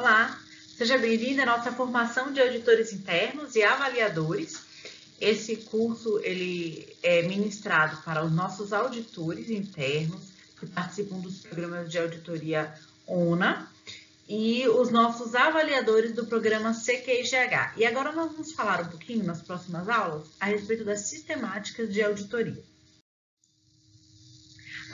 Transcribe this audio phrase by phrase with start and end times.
[0.00, 0.40] Olá,
[0.78, 4.58] seja bem-vindo à nossa formação de auditores internos e avaliadores.
[5.20, 10.22] Esse curso ele é ministrado para os nossos auditores internos
[10.58, 12.72] que participam dos programas de auditoria
[13.06, 13.70] ONA
[14.26, 17.74] e os nossos avaliadores do programa CQIGH.
[17.76, 22.02] E agora nós vamos falar um pouquinho nas próximas aulas a respeito das sistemáticas de
[22.02, 22.64] auditoria.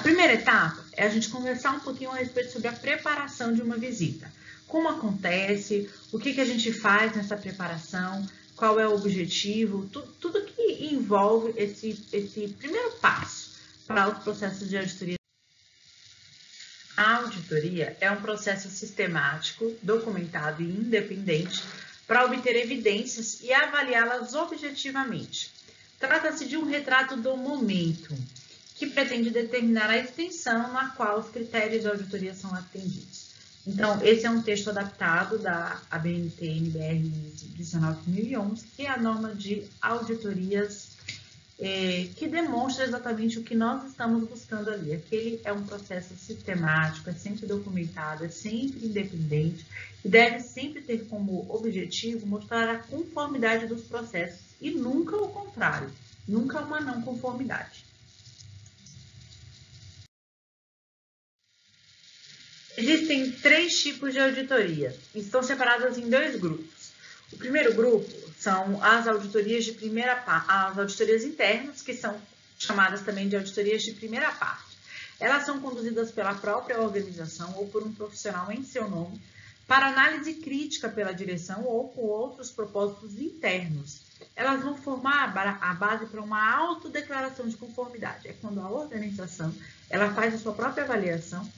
[0.01, 3.63] A primeira etapa é a gente conversar um pouquinho a respeito sobre a preparação de
[3.63, 4.29] uma visita.
[4.67, 8.27] Como acontece, o que, que a gente faz nessa preparação,
[8.57, 14.69] qual é o objetivo, tudo, tudo que envolve esse, esse primeiro passo para os processos
[14.69, 15.17] de auditoria.
[16.97, 21.63] A auditoria é um processo sistemático, documentado e independente
[22.07, 25.53] para obter evidências e avaliá-las objetivamente.
[25.99, 28.15] Trata-se de um retrato do momento,
[28.77, 33.16] que pretende determinar a extensão na qual os critérios de auditoria são atendidos.
[33.67, 37.01] Então, esse é um texto adaptado da ABNT NBR
[37.57, 40.97] 19011, que é a norma de auditorias
[41.59, 44.93] é, que demonstra exatamente o que nós estamos buscando ali.
[44.93, 49.67] Aquele é um processo sistemático, é sempre documentado, é sempre independente
[50.05, 55.91] e deve sempre ter como objetivo mostrar a conformidade dos processos e nunca o contrário,
[56.29, 57.86] nunca uma não conformidade.
[62.77, 66.93] Existem três tipos de auditoria, estão separadas em dois grupos.
[67.33, 68.07] O primeiro grupo
[68.39, 72.21] são as auditorias de primeira as auditorias internas, que são
[72.59, 74.77] chamadas também de auditorias de primeira parte.
[75.19, 79.23] Elas são conduzidas pela própria organização ou por um profissional em seu nome,
[79.67, 84.03] para análise crítica pela direção ou com outros propósitos internos.
[84.37, 88.29] Elas vão formar a base para uma autodeclaração de conformidade.
[88.29, 89.53] É quando a organização
[89.89, 91.51] ela faz a sua própria avaliação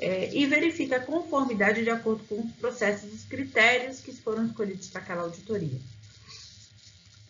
[0.00, 4.46] é, e verifica a conformidade de acordo com os processos e os critérios que foram
[4.46, 5.78] escolhidos para aquela auditoria.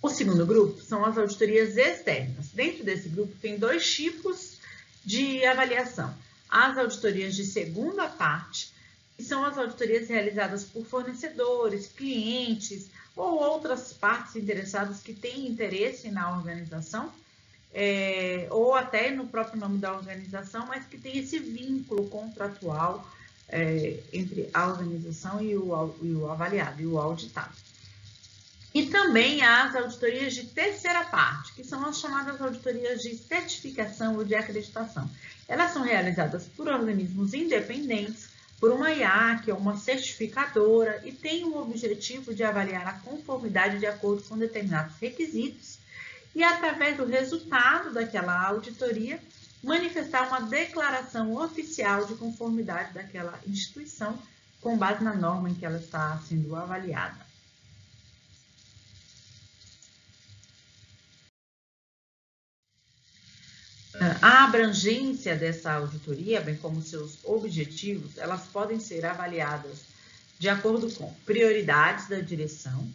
[0.00, 2.48] O segundo grupo são as auditorias externas.
[2.54, 4.58] Dentro desse grupo tem dois tipos
[5.05, 6.14] de avaliação.
[6.48, 8.72] As auditorias de segunda parte,
[9.16, 16.08] que são as auditorias realizadas por fornecedores, clientes ou outras partes interessadas que têm interesse
[16.11, 17.12] na organização
[17.73, 23.08] é, ou até no próprio nome da organização, mas que tem esse vínculo contratual
[23.48, 27.55] é, entre a organização e o, e o avaliado, e o auditado.
[28.73, 34.25] E também as auditorias de terceira parte, que são as chamadas auditorias de certificação ou
[34.25, 35.11] de acreditação.
[35.48, 38.29] Elas são realizadas por organismos independentes,
[38.61, 43.87] por uma IAC ou uma certificadora e têm o objetivo de avaliar a conformidade de
[43.87, 45.80] acordo com determinados requisitos
[46.35, 49.20] e, através do resultado daquela auditoria,
[49.63, 54.18] manifestar uma declaração oficial de conformidade daquela instituição
[54.61, 57.30] com base na norma em que ela está sendo avaliada.
[64.23, 69.80] A abrangência dessa auditoria, bem como seus objetivos, elas podem ser avaliadas
[70.39, 72.89] de acordo com prioridades da direção,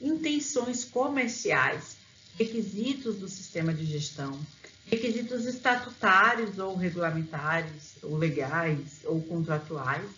[0.00, 1.97] intenções comerciais
[2.38, 4.38] requisitos do sistema de gestão,
[4.86, 10.08] requisitos estatutários ou regulamentares, ou legais ou contratuais,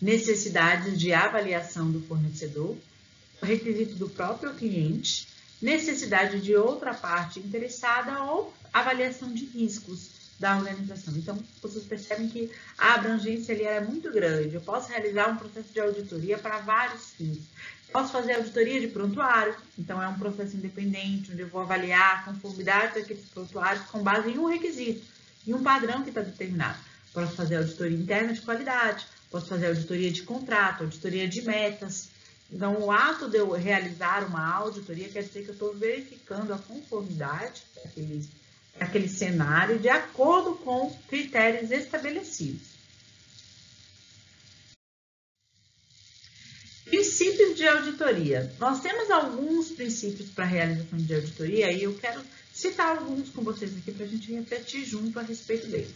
[0.00, 2.76] necessidades de avaliação do fornecedor,
[3.42, 5.28] requisito do próprio cliente,
[5.60, 11.16] necessidade de outra parte interessada ou avaliação de riscos da organização.
[11.16, 14.54] Então, vocês percebem que a abrangência ali é muito grande.
[14.54, 17.40] Eu posso realizar um processo de auditoria para vários fins.
[17.92, 22.22] Posso fazer auditoria de prontuário, então é um processo independente, onde eu vou avaliar a
[22.22, 25.06] conformidade daqueles prontuários com base em um requisito,
[25.46, 26.78] em um padrão que está determinado.
[27.14, 32.10] Posso fazer auditoria interna de qualidade, posso fazer auditoria de contrato, auditoria de metas.
[32.52, 36.58] Então, o ato de eu realizar uma auditoria quer dizer que eu estou verificando a
[36.58, 38.28] conformidade daquele,
[38.78, 42.77] daquele cenário de acordo com critérios estabelecidos.
[46.88, 48.50] Princípios de auditoria.
[48.58, 53.76] Nós temos alguns princípios para realização de auditoria e eu quero citar alguns com vocês
[53.76, 55.90] aqui para a gente refletir junto a respeito deles.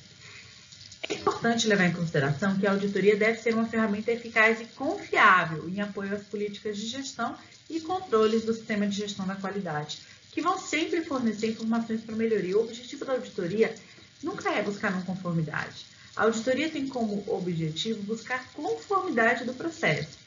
[1.09, 5.67] É importante levar em consideração que a auditoria deve ser uma ferramenta eficaz e confiável
[5.67, 7.37] em apoio às políticas de gestão
[7.71, 9.99] e controles do sistema de gestão da qualidade,
[10.31, 12.59] que vão sempre fornecer informações para melhoria.
[12.59, 13.75] O objetivo da auditoria
[14.23, 15.87] nunca é buscar não conformidade.
[16.15, 20.22] A auditoria tem como objetivo buscar conformidade do processo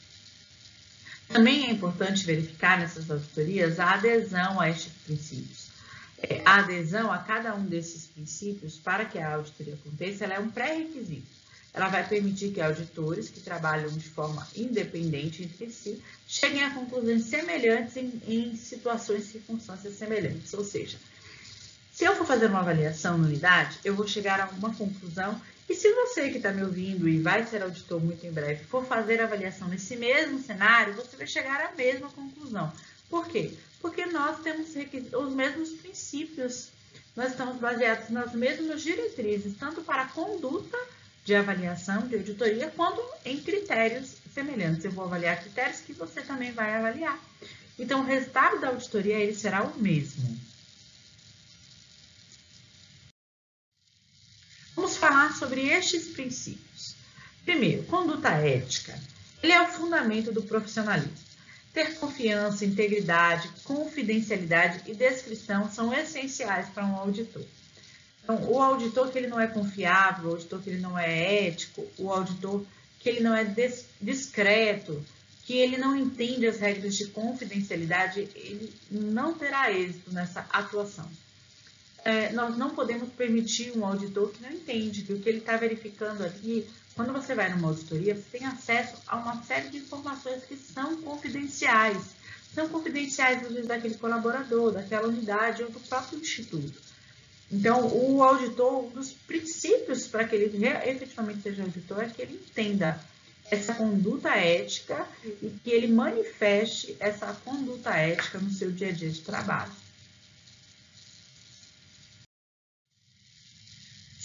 [1.35, 5.67] também é importante verificar nessas auditorias a adesão a estes princípios.
[6.17, 10.39] É, a adesão a cada um desses princípios, para que a auditoria aconteça, ela é
[10.39, 11.27] um pré-requisito.
[11.73, 17.25] ela vai permitir que auditores que trabalham de forma independente entre si cheguem a conclusões
[17.25, 20.53] semelhantes em, em situações e circunstâncias semelhantes.
[20.53, 20.97] Ou seja,
[21.95, 25.41] se eu for fazer uma avaliação na unidade, eu vou chegar a uma conclusão.
[25.69, 28.85] E se você que está me ouvindo e vai ser auditor muito em breve for
[28.85, 32.69] fazer avaliação nesse mesmo cenário, você vai chegar à mesma conclusão.
[33.09, 33.53] Por quê?
[33.79, 34.71] Porque nós temos
[35.13, 36.67] os mesmos princípios,
[37.15, 40.77] nós estamos baseados nas mesmas diretrizes, tanto para a conduta
[41.23, 44.83] de avaliação, de auditoria, quanto em critérios semelhantes.
[44.83, 47.17] Eu vou avaliar critérios que você também vai avaliar.
[47.79, 50.54] Então, o resultado da auditoria ele será o mesmo.
[54.85, 56.95] Vamos falar sobre estes princípios.
[57.43, 58.95] Primeiro, conduta ética.
[59.41, 61.11] Ele é o fundamento do profissionalismo.
[61.73, 67.43] Ter confiança, integridade, confidencialidade e descrição são essenciais para um auditor.
[68.23, 71.83] Então, o auditor que ele não é confiável, o auditor que ele não é ético,
[71.97, 72.63] o auditor
[72.99, 73.43] que ele não é
[73.99, 75.03] discreto,
[75.45, 81.09] que ele não entende as regras de confidencialidade, ele não terá êxito nessa atuação.
[82.05, 85.57] É, nós não podemos permitir um auditor que não entende que o que ele está
[85.57, 90.43] verificando aqui, quando você vai numa auditoria, você tem acesso a uma série de informações
[90.43, 91.97] que são confidenciais.
[92.53, 96.79] São confidenciais, vezes, daquele colaborador, daquela unidade ou do próprio instituto.
[97.51, 102.35] Então, o auditor, um dos princípios para que ele efetivamente seja auditor é que ele
[102.35, 102.99] entenda
[103.49, 105.07] essa conduta ética
[105.41, 109.71] e que ele manifeste essa conduta ética no seu dia a dia de trabalho.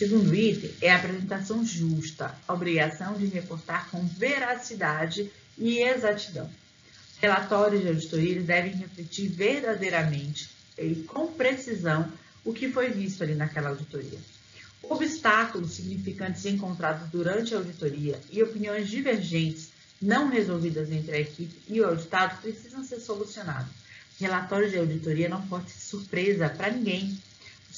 [0.00, 6.50] Segundo item é a apresentação justa, a obrigação de reportar com veracidade e exatidão.
[7.20, 10.49] Relatórios de auditoria devem refletir verdadeiramente
[10.79, 12.11] e com precisão
[12.43, 14.19] o que foi visto ali naquela auditoria.
[14.82, 19.69] Obstáculos significantes encontrados durante a auditoria e opiniões divergentes
[20.00, 23.70] não resolvidas entre a equipe e o auditado precisam ser solucionados.
[24.19, 27.19] Relatório de auditoria não pode ser surpresa para ninguém.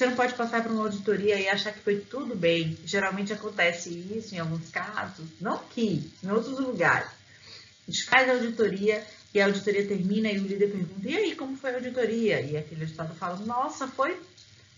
[0.03, 2.77] Você não pode passar por uma auditoria e achar que foi tudo bem.
[2.85, 7.09] Geralmente acontece isso em alguns casos, não aqui, em outros lugares.
[7.87, 11.37] A gente faz a auditoria e a auditoria termina e o líder pergunta: e aí,
[11.37, 12.41] como foi a auditoria?
[12.41, 14.21] E aquele auditado fala: nossa, foi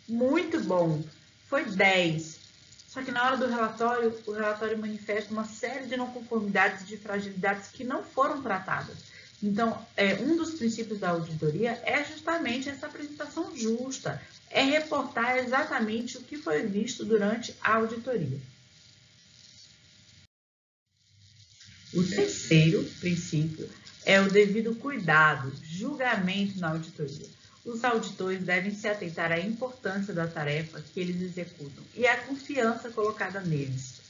[0.07, 1.03] muito bom.
[1.49, 2.41] Foi 10.
[2.89, 6.85] Só que na hora do relatório, o relatório manifesta uma série de não conformidades e
[6.85, 8.99] de fragilidades que não foram tratadas.
[9.43, 14.21] Então, é, um dos princípios da auditoria é justamente essa apresentação justa,
[14.55, 18.41] é reportar exatamente o que foi visto durante a auditoria.
[21.93, 23.69] O terceiro princípio
[24.07, 27.29] é o devido cuidado, julgamento na auditoria
[27.65, 32.91] os auditores devem se atentar à importância da tarefa que eles executam e à confiança
[32.91, 34.03] colocada neles.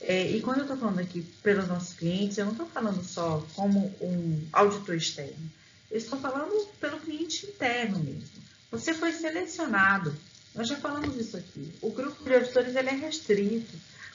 [0.00, 3.46] É, e quando eu estou falando aqui pelos nossos clientes, eu não estou falando só
[3.54, 5.50] como um auditor externo,
[5.90, 8.43] eu estou falando pelo cliente interno mesmo.
[8.78, 10.14] Você foi selecionado,
[10.54, 11.72] nós já falamos isso aqui.
[11.80, 13.72] O grupo de auditores ele é restrito.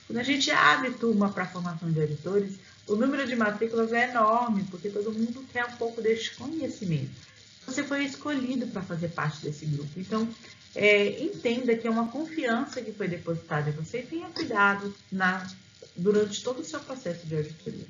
[0.07, 2.53] Quando a gente abre turma para formação de auditores,
[2.87, 7.29] o número de matrículas é enorme, porque todo mundo quer um pouco deste conhecimento
[7.69, 9.91] você foi escolhido para fazer parte desse grupo.
[9.97, 10.27] Então,
[10.75, 15.47] é, entenda que é uma confiança que foi depositada em você e tenha cuidado na,
[15.95, 17.85] durante todo o seu processo de auditoria.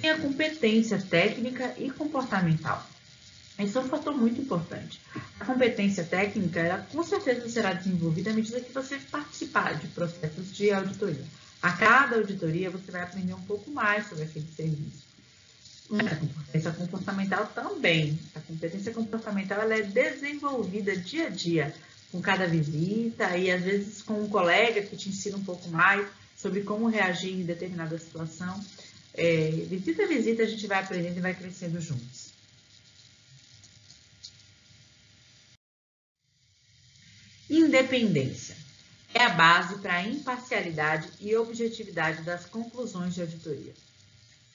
[0.00, 2.86] Tenha competência técnica e comportamental.
[3.58, 5.00] Esse é um fator muito importante.
[5.40, 10.54] A competência técnica, ela com certeza será desenvolvida à medida que você participar de processos
[10.54, 11.24] de auditoria.
[11.60, 15.08] A cada auditoria, você vai aprender um pouco mais sobre aquele serviço.
[15.90, 18.18] A competência comportamental também.
[18.34, 21.74] A competência comportamental ela é desenvolvida dia a dia,
[22.12, 26.06] com cada visita e às vezes com um colega que te ensina um pouco mais
[26.36, 28.62] sobre como reagir em determinada situação.
[29.14, 32.27] É, visita a visita a gente vai aprendendo e vai crescendo juntos.
[37.50, 38.54] Independência
[39.14, 43.72] é a base para a imparcialidade e objetividade das conclusões de auditoria.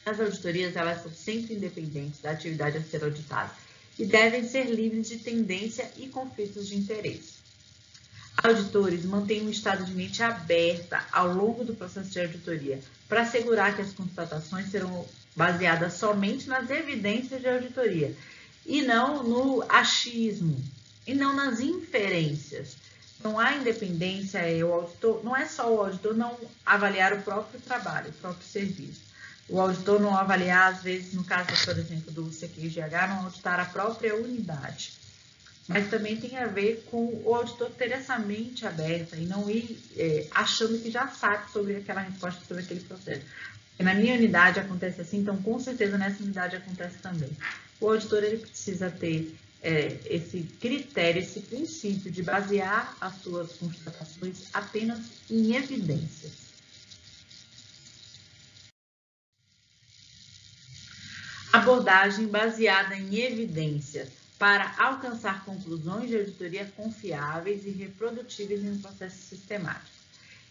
[0.06, 3.52] As auditorias elas são sempre independentes da atividade a ser auditada
[3.98, 7.34] e devem ser livres de tendência e conflitos de interesse.
[8.38, 13.76] Auditores mantêm um estado de mente aberta ao longo do processo de auditoria para assegurar
[13.76, 18.16] que as constatações serão baseadas somente nas evidências de auditoria
[18.68, 20.64] e não no achismo
[21.08, 22.83] e não nas inferências.
[23.24, 27.62] Então, a independência é o auditor, não é só o auditor não avaliar o próprio
[27.62, 29.14] trabalho, o próprio serviço
[29.50, 33.66] o auditor não avaliar, às vezes, no caso, por exemplo, do CQGH, não auditar a
[33.66, 34.94] própria unidade.
[35.68, 39.80] mas também tem a ver com o auditor ter essa mente aberta e não ir
[39.96, 43.22] é, achando que já sabe sobre aquela resposta, sobre aquele processo.
[43.70, 47.30] Porque na minha unidade acontece assim, então com certeza nessa unidade acontece também.
[47.80, 54.50] O auditor ele precisa ter é, esse critério, esse princípio de basear as suas constatações
[54.54, 56.44] apenas em evidências.
[61.54, 69.16] Abordagem baseada em evidências para alcançar conclusões de auditoria confiáveis e reprodutíveis em um processo
[69.16, 70.04] sistemático.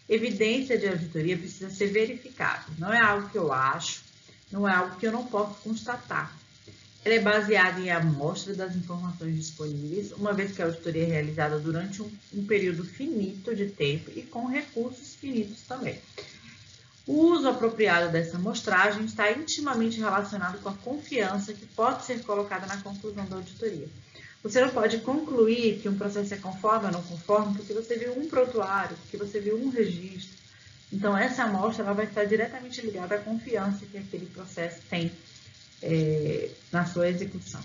[0.09, 4.01] Evidência de auditoria precisa ser verificável, não é algo que eu acho,
[4.51, 6.42] não é algo que eu não posso constatar.
[7.05, 11.59] Ela é baseada em amostra das informações disponíveis, uma vez que a auditoria é realizada
[11.59, 15.99] durante um, um período finito de tempo e com recursos finitos também.
[17.05, 22.65] O uso apropriado dessa amostragem está intimamente relacionado com a confiança que pode ser colocada
[22.65, 23.89] na conclusão da auditoria.
[24.41, 28.17] Você não pode concluir que um processo é conforme ou não conforme porque você viu
[28.17, 30.37] um prontuário, porque você viu um registro.
[30.93, 35.11] Então, essa amostra ela vai estar diretamente ligada à confiança que aquele processo tem
[35.83, 37.61] é, na sua execução.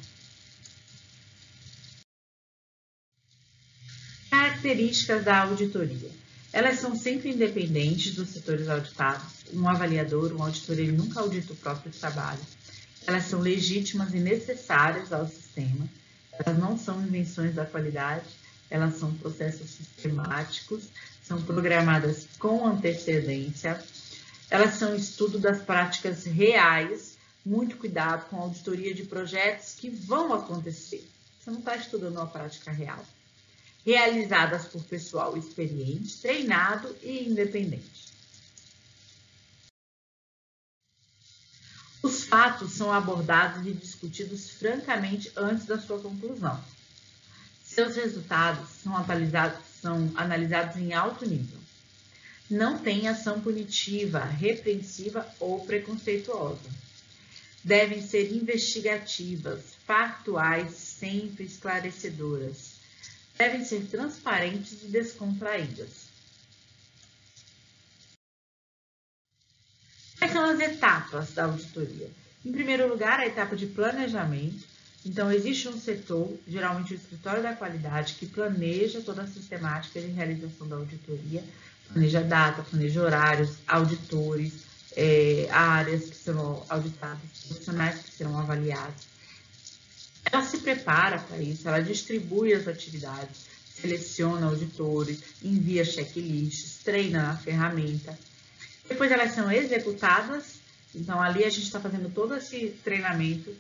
[4.31, 6.11] Características da auditoria.
[6.53, 9.45] Elas são sempre independentes dos setores auditados.
[9.53, 12.41] Um avaliador, um auditor, ele nunca audita o próprio trabalho.
[13.07, 15.89] Elas são legítimas e necessárias ao sistema.
[16.33, 18.27] Elas não são invenções da qualidade,
[18.71, 20.85] elas são processos sistemáticos,
[21.23, 23.83] são programadas com antecedência.
[24.51, 27.18] Elas são estudo das práticas reais,
[27.49, 31.09] muito cuidado com a auditoria de projetos que vão acontecer.
[31.41, 33.03] Você não está estudando uma prática real
[33.85, 38.09] realizadas por pessoal experiente, treinado e independente.
[42.03, 46.63] Os fatos são abordados e discutidos francamente antes da sua conclusão.
[47.65, 48.93] Seus resultados são,
[49.81, 51.59] são analisados em alto nível.
[52.51, 56.88] Não tem ação punitiva, repreensiva ou preconceituosa.
[57.69, 62.79] Devem ser investigativas, factuais, sempre esclarecedoras
[63.39, 66.09] devem ser transparentes e descontraídas.
[70.19, 72.11] Quais são as etapas da auditoria?
[72.45, 74.67] Em primeiro lugar, a etapa de planejamento.
[75.07, 80.09] Então, existe um setor, geralmente o escritório da qualidade, que planeja toda a sistemática de
[80.09, 81.45] realização da auditoria,
[81.93, 84.65] planeja data, planeja horários, auditores,
[85.01, 89.07] é, áreas que serão auditadas, profissionais que serão avaliados.
[90.25, 93.47] Ela se prepara para isso, ela distribui as atividades,
[93.81, 98.19] seleciona auditores, envia checklists, treina na ferramenta.
[98.89, 100.57] Depois elas são executadas,
[100.93, 103.55] então ali a gente está fazendo todo esse treinamento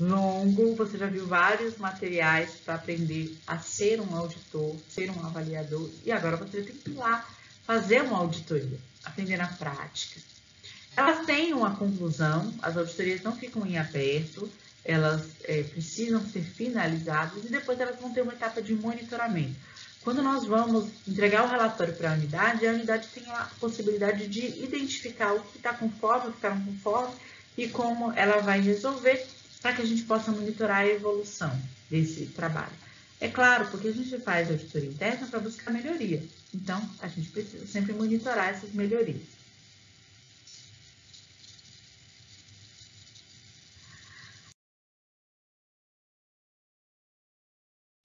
[0.00, 5.88] longo, você já viu vários materiais para aprender a ser um auditor, ser um avaliador,
[6.04, 7.24] e agora você tem que ir lá
[7.64, 10.33] fazer uma auditoria, aprender na prática.
[10.96, 14.50] Elas têm uma conclusão, as auditorias não ficam em aberto,
[14.84, 19.56] elas é, precisam ser finalizadas e depois elas vão ter uma etapa de monitoramento.
[20.02, 24.44] Quando nós vamos entregar o relatório para a unidade, a unidade tem a possibilidade de
[24.62, 27.14] identificar o que está conforme, o que está não conforme
[27.56, 29.26] e como ela vai resolver
[29.62, 31.50] para que a gente possa monitorar a evolução
[31.90, 32.84] desse trabalho.
[33.18, 36.22] É claro, porque a gente faz auditoria interna para buscar melhoria.
[36.52, 39.33] Então, a gente precisa sempre monitorar essas melhorias.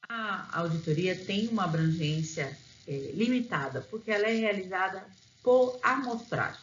[0.10, 5.06] A auditoria tem uma abrangência é, limitada, porque ela é realizada
[5.44, 6.60] por amostragem.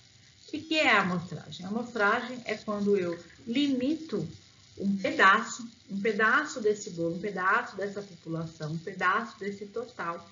[0.48, 1.64] O que é a amostragem?
[1.64, 4.28] A amostragem é quando eu limito
[4.76, 10.28] um pedaço, um pedaço desse bolo, um pedaço dessa população, um pedaço desse total,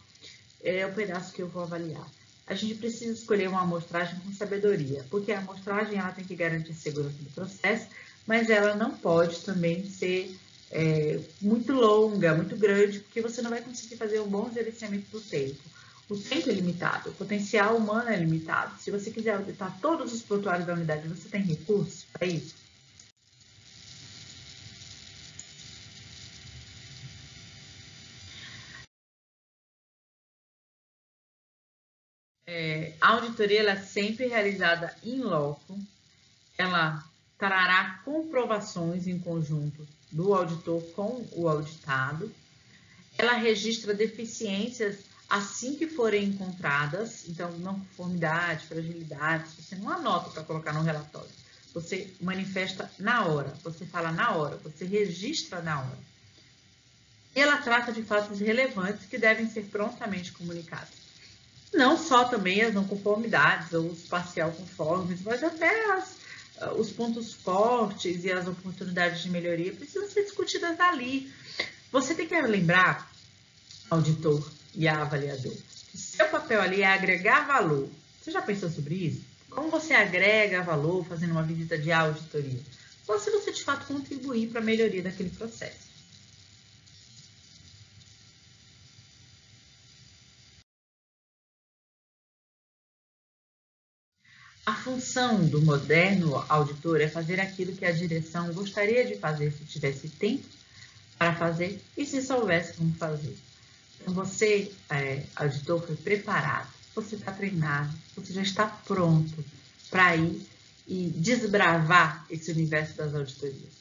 [0.62, 2.06] é o pedaço que eu vou avaliar.
[2.46, 6.74] A gente precisa escolher uma amostragem com sabedoria, porque a amostragem ela tem que garantir
[6.74, 7.86] segurança do processo,
[8.26, 10.36] mas ela não pode também ser
[10.74, 15.20] é, muito longa, muito grande, porque você não vai conseguir fazer um bom gerenciamento do
[15.20, 15.62] tempo.
[16.10, 18.76] O tempo é limitado, o potencial humano é limitado.
[18.80, 22.56] Se você quiser auditar todos os prontuários da unidade, você tem recursos para isso?
[32.46, 35.78] É, a auditoria ela é sempre realizada em loco,
[36.58, 37.02] ela
[37.38, 42.32] trará comprovações em conjunto do auditor com o auditado.
[43.18, 50.44] Ela registra deficiências assim que forem encontradas, então não conformidade, fragilidade, você não anota para
[50.44, 51.30] colocar no relatório.
[51.74, 55.98] Você manifesta na hora, você fala na hora, você registra na hora.
[57.34, 60.94] E ela trata de fatos relevantes que devem ser prontamente comunicados.
[61.72, 66.18] Não só também as não conformidades ou os parcial conformes, mas até as,
[66.76, 71.32] os pontos fortes e as oportunidades de melhoria precisam ser discutidas ali.
[71.90, 73.10] Você tem que lembrar,
[73.90, 75.56] auditor e avaliador,
[75.90, 77.88] que seu papel ali é agregar valor.
[78.20, 79.22] Você já pensou sobre isso?
[79.50, 82.60] Como você agrega valor fazendo uma visita de auditoria?
[83.04, 85.93] Só se você de fato contribuir para a melhoria daquele processo.
[94.84, 100.10] Função do moderno auditor é fazer aquilo que a direção gostaria de fazer se tivesse
[100.10, 100.44] tempo
[101.16, 103.34] para fazer e se soubesse como fazer.
[103.98, 109.42] Então, você, é, auditor, foi preparado, você está treinado, você já está pronto
[109.90, 110.46] para ir
[110.86, 113.72] e desbravar esse universo das auditorias.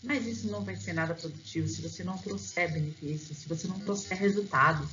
[0.00, 3.80] Mas isso não vai ser nada produtivo se você não trouxer benefícios, se você não
[3.80, 4.88] trouxer resultados,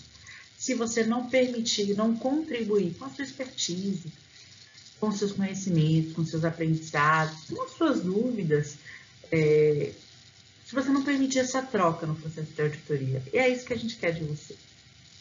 [0.57, 4.11] se você não permitir, não contribuir com a sua expertise,
[4.99, 8.77] com seus conhecimentos, com seus aprendizados, com as suas dúvidas,
[9.31, 9.93] é,
[10.65, 13.23] se você não permitir essa troca no processo de auditoria.
[13.33, 14.55] E é isso que a gente quer de você.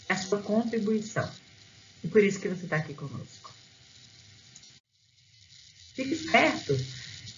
[0.08, 1.30] É a sua contribuição.
[2.02, 3.52] E por isso que você está aqui conosco.
[5.94, 6.78] Fique esperto.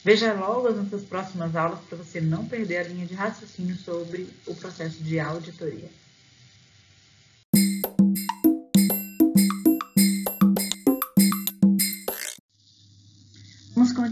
[0.04, 4.28] Veja logo as nossas próximas aulas para você não perder a linha de raciocínio sobre
[4.46, 5.90] o processo de auditoria.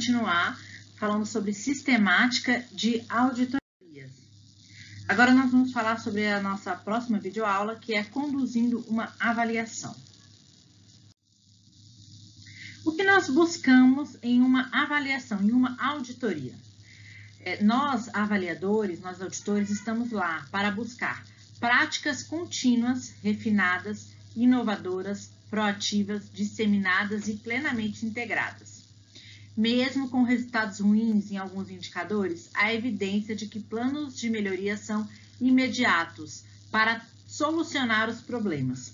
[0.08, 0.58] Continuar
[0.96, 4.10] falando sobre sistemática de auditorias.
[5.06, 9.94] Agora nós vamos falar sobre a nossa próxima videoaula, que é conduzindo uma avaliação.
[12.86, 16.54] O que nós buscamos em uma avaliação, em uma auditoria?
[17.40, 21.22] É, nós, avaliadores, nós auditores, estamos lá para buscar
[21.60, 28.77] práticas contínuas, refinadas, inovadoras, proativas, disseminadas e plenamente integradas
[29.58, 35.04] mesmo com resultados ruins em alguns indicadores, há evidência de que planos de melhoria são
[35.40, 38.92] imediatos para solucionar os problemas.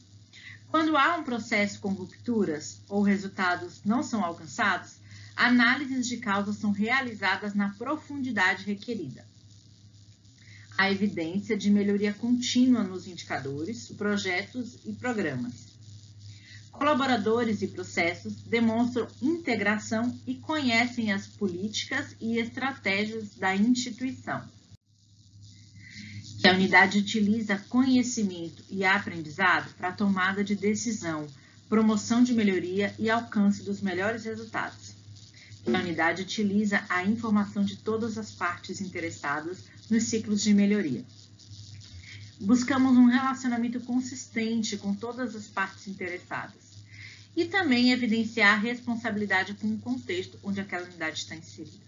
[0.71, 4.93] Quando há um processo com rupturas ou resultados não são alcançados,
[5.37, 9.23] análises de causas são realizadas na profundidade requerida.
[10.79, 15.74] Há evidência de melhoria contínua nos indicadores, projetos e programas.
[16.75, 24.43] Colaboradores e processos demonstram integração e conhecem as políticas e estratégias da instituição.
[26.41, 31.29] Que a unidade utiliza conhecimento e aprendizado para a tomada de decisão,
[31.69, 34.95] promoção de melhoria e alcance dos melhores resultados.
[35.65, 39.59] Que a unidade utiliza a informação de todas as partes interessadas
[39.89, 41.05] nos ciclos de melhoria.
[42.41, 46.64] Buscamos um relacionamento consistente com todas as partes interessadas
[47.37, 51.85] e também evidenciar a responsabilidade com o contexto onde aquela unidade está inserida.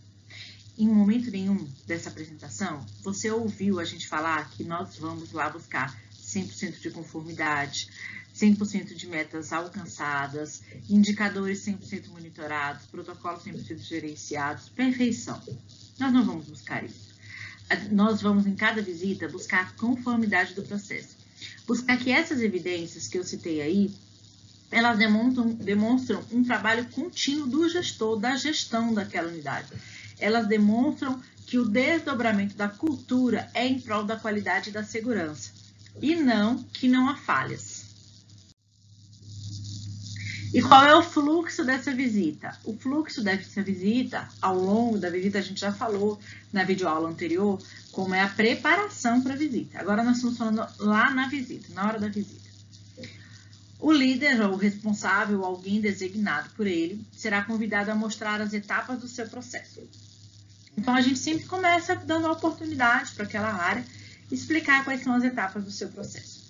[0.79, 5.99] Em momento nenhum dessa apresentação, você ouviu a gente falar que nós vamos lá buscar
[6.23, 7.89] 100% de conformidade,
[8.35, 15.41] 100% de metas alcançadas, indicadores 100% monitorados, protocolos 100% gerenciados, perfeição.
[15.99, 17.15] Nós não vamos buscar isso.
[17.91, 21.17] Nós vamos, em cada visita, buscar a conformidade do processo.
[21.67, 23.95] Buscar que essas evidências que eu citei aí
[24.70, 29.72] elas demonstram, demonstram um trabalho contínuo do gestor, da gestão daquela unidade.
[30.18, 35.52] Elas demonstram que o desdobramento da cultura é em prol da qualidade e da segurança,
[36.02, 37.87] e não que não há falhas.
[40.52, 42.57] E qual é o fluxo dessa visita?
[42.64, 46.18] O fluxo dessa visita, ao longo da visita, a gente já falou
[46.52, 47.61] na videoaula anterior,
[47.92, 49.79] como é a preparação para a visita.
[49.79, 52.46] Agora nós estamos falando lá na visita, na hora da visita.
[53.79, 59.09] O líder ou responsável, alguém designado por ele, será convidado a mostrar as etapas do
[59.09, 59.83] seu processo.
[60.77, 63.85] Então, a gente sempre começa dando a oportunidade para aquela área
[64.31, 66.45] explicar quais são as etapas do seu processo.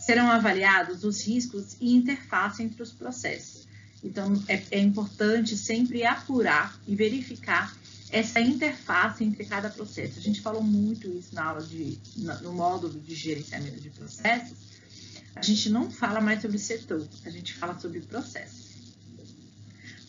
[0.00, 3.66] Serão avaliados os riscos e interface entre os processos.
[4.02, 7.76] Então, é, é importante sempre apurar e verificar
[8.10, 10.18] essa interface entre cada processo.
[10.18, 14.56] A gente falou muito isso na aula de, no módulo de gerenciamento de processos,
[15.38, 18.68] a gente não fala mais sobre setor, a gente fala sobre processos.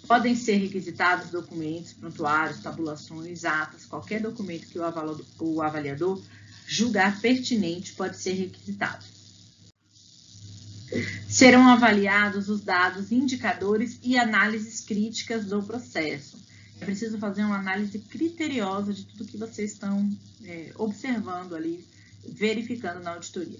[0.07, 6.19] Podem ser requisitados documentos, prontuários, tabulações, atas, qualquer documento que o avaliador
[6.65, 9.05] julgar pertinente pode ser requisitado.
[11.27, 16.39] Serão avaliados os dados, indicadores e análises críticas do processo.
[16.81, 20.09] É preciso fazer uma análise criteriosa de tudo que vocês estão
[20.43, 21.85] é, observando ali
[22.27, 23.59] verificando na auditoria.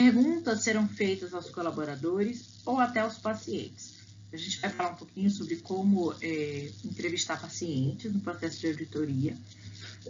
[0.00, 3.96] Perguntas serão feitas aos colaboradores ou até aos pacientes.
[4.32, 9.36] A gente vai falar um pouquinho sobre como é, entrevistar pacientes no processo de auditoria,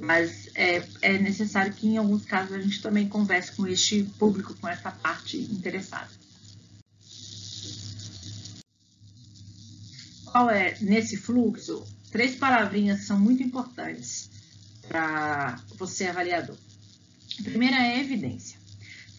[0.00, 4.54] mas é, é, necessário que, em alguns casos, a gente também converse com este público,
[4.54, 6.08] com essa parte interessada.
[10.26, 14.30] Qual é, nesse fluxo, três palavrinhas são muito importantes
[14.86, 16.56] para você, avaliador.
[17.40, 18.59] A primeira é evidência.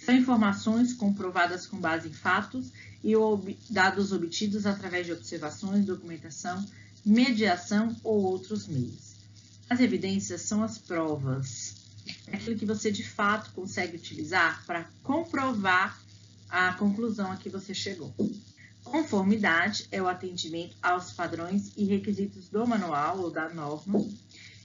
[0.04, 2.72] São informações comprovadas com base em fatos
[3.04, 3.14] e
[3.70, 6.66] dados obtidos através de observações, documentação,
[7.06, 9.16] mediação ou outros meios.
[9.70, 11.76] As evidências são as provas,
[12.28, 16.00] é aquilo que você de fato consegue utilizar para comprovar
[16.50, 18.14] a conclusão a que você chegou.
[18.84, 24.06] Conformidade é o atendimento aos padrões e requisitos do manual ou da norma.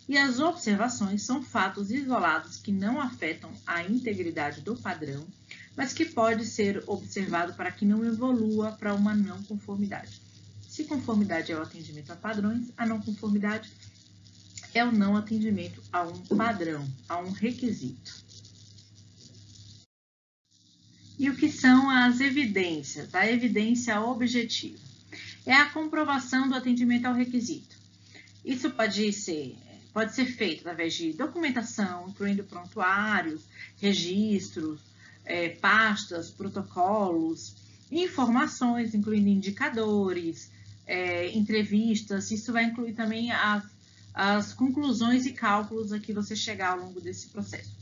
[0.08, 5.26] E as observações são fatos isolados que não afetam a integridade do padrão
[5.76, 10.22] mas que pode ser observado para que não evolua para uma não conformidade.
[10.66, 13.70] Se conformidade é o atendimento a padrões, a não conformidade
[14.72, 18.24] é o não atendimento a um padrão, a um requisito.
[21.18, 23.14] E o que são as evidências?
[23.14, 24.78] A evidência objetiva
[25.46, 27.76] é a comprovação do atendimento ao requisito.
[28.44, 29.56] Isso pode ser,
[29.96, 33.46] pode ser feito através de documentação, incluindo prontuários,
[33.80, 34.78] registros,
[35.24, 37.56] é, pastas, protocolos,
[37.90, 40.52] informações, incluindo indicadores,
[40.86, 42.30] é, entrevistas.
[42.30, 43.64] Isso vai incluir também as,
[44.12, 47.74] as conclusões e cálculos a que você chegar ao longo desse processo.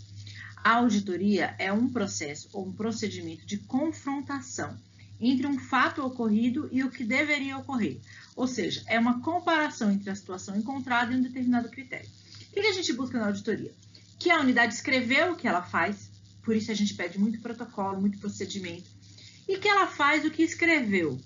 [0.63, 4.79] A auditoria é um processo ou um procedimento de confrontação
[5.21, 7.99] entre um fato ocorrido e o que deveria ocorrer.
[8.37, 12.09] Ou seja, é uma comparação entre a situação encontrada e um determinado critério.
[12.51, 13.73] O que a gente busca na auditoria?
[14.19, 16.11] Que a unidade escreveu o que ela faz,
[16.43, 18.89] por isso a gente pede muito protocolo, muito procedimento.
[19.49, 21.21] E que ela faz o que escreveu.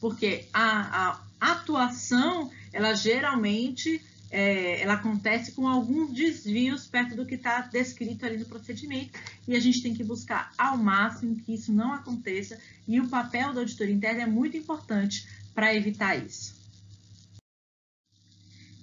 [0.00, 7.36] Porque a, a atuação, ela geralmente é, ela acontece com alguns desvios perto do que
[7.36, 11.72] está descrito ali no procedimento e a gente tem que buscar ao máximo que isso
[11.72, 16.60] não aconteça e o papel da auditoria interna é muito importante para evitar isso.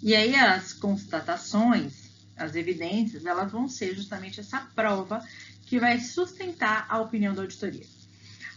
[0.02, 2.10] E aí as constatações
[2.40, 5.22] as evidências, elas vão ser justamente essa prova
[5.66, 7.86] que vai sustentar a opinião da auditoria.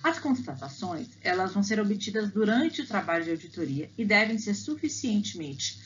[0.03, 5.81] As constatações, elas vão ser obtidas durante o trabalho de auditoria e devem ser suficientemente,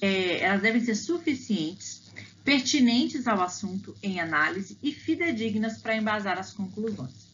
[0.00, 2.02] é, elas devem ser suficientes,
[2.44, 7.28] pertinentes ao assunto em análise e fidedignas para embasar as conclusões.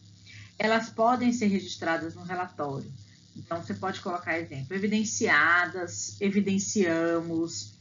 [0.57, 2.91] Elas podem ser registradas no relatório.
[3.35, 7.75] Então, você pode colocar exemplo, evidenciadas, evidenciamos,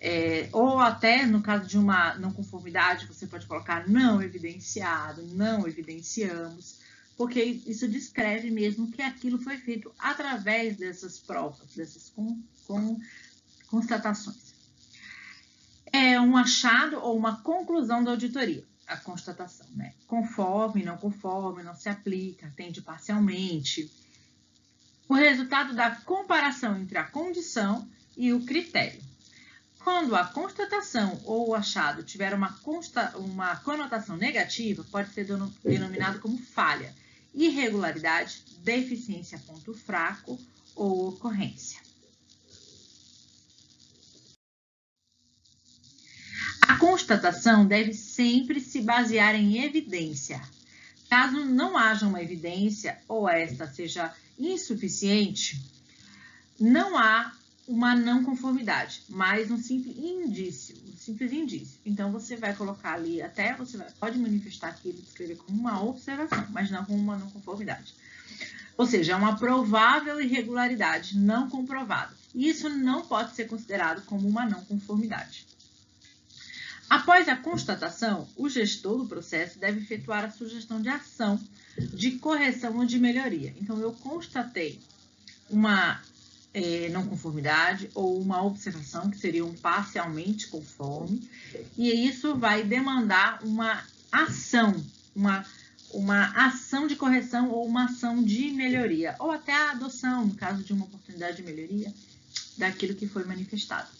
[0.00, 5.68] é, ou até no caso de uma não conformidade, você pode colocar não evidenciado, não
[5.68, 6.76] evidenciamos,
[7.18, 12.98] porque isso descreve mesmo que aquilo foi feito através dessas provas, dessas com, com,
[13.70, 14.52] constatações.
[15.92, 19.94] É um achado ou uma conclusão da auditoria, a constatação, né?
[20.06, 23.90] Conforme, não conforme, não se aplica, atende parcialmente.
[25.08, 29.00] O resultado da comparação entre a condição e o critério.
[29.82, 35.26] Quando a constatação ou o achado tiver uma, consta, uma conotação negativa, pode ser
[35.64, 36.94] denominado como falha,
[37.32, 40.38] irregularidade, deficiência ponto fraco
[40.76, 41.89] ou ocorrência.
[46.62, 50.40] A constatação deve sempre se basear em evidência.
[51.08, 55.60] Caso não haja uma evidência ou esta seja insuficiente,
[56.58, 57.32] não há
[57.66, 61.78] uma não conformidade, mas um simples indício, um simples indício.
[61.86, 66.46] Então você vai colocar ali, até você vai, pode manifestar aquilo, escrever como uma observação,
[66.50, 67.94] mas não como uma não conformidade.
[68.76, 72.12] Ou seja, é uma provável irregularidade não comprovada.
[72.34, 75.46] Isso não pode ser considerado como uma não conformidade.
[76.90, 81.40] Após a constatação, o gestor do processo deve efetuar a sugestão de ação
[81.78, 83.54] de correção ou de melhoria.
[83.60, 84.80] Então, eu constatei
[85.48, 86.02] uma
[86.52, 91.22] é, não conformidade ou uma observação, que seria um parcialmente conforme,
[91.78, 94.74] e isso vai demandar uma ação,
[95.14, 95.46] uma,
[95.92, 100.64] uma ação de correção ou uma ação de melhoria, ou até a adoção, no caso
[100.64, 101.94] de uma oportunidade de melhoria,
[102.58, 103.99] daquilo que foi manifestado.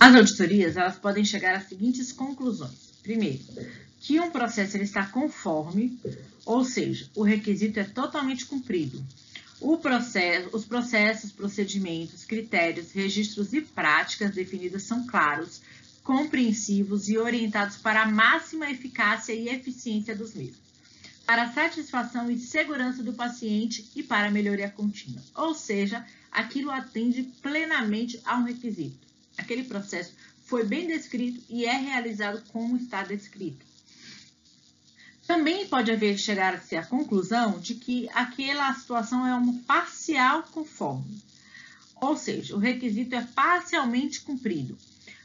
[0.00, 2.92] As auditorias elas podem chegar às seguintes conclusões.
[3.02, 3.40] Primeiro,
[4.00, 5.98] que um processo ele está conforme,
[6.44, 9.04] ou seja, o requisito é totalmente cumprido,
[9.82, 15.60] Processo, os processos, procedimentos, critérios, registros e práticas definidas são claros,
[16.04, 20.58] compreensivos e orientados para a máxima eficácia e eficiência dos mesmos,
[21.26, 25.20] para a satisfação e segurança do paciente e para a melhoria contínua.
[25.34, 29.07] Ou seja, aquilo atende plenamente a um requisito.
[29.38, 30.12] Aquele processo
[30.44, 33.64] foi bem descrito e é realizado como está descrito.
[35.26, 41.22] Também pode haver chegar-se à conclusão de que aquela situação é uma parcial conforme,
[42.00, 44.78] ou seja, o requisito é parcialmente cumprido.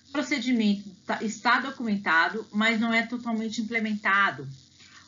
[0.09, 4.47] O procedimento tá, está documentado, mas não é totalmente implementado.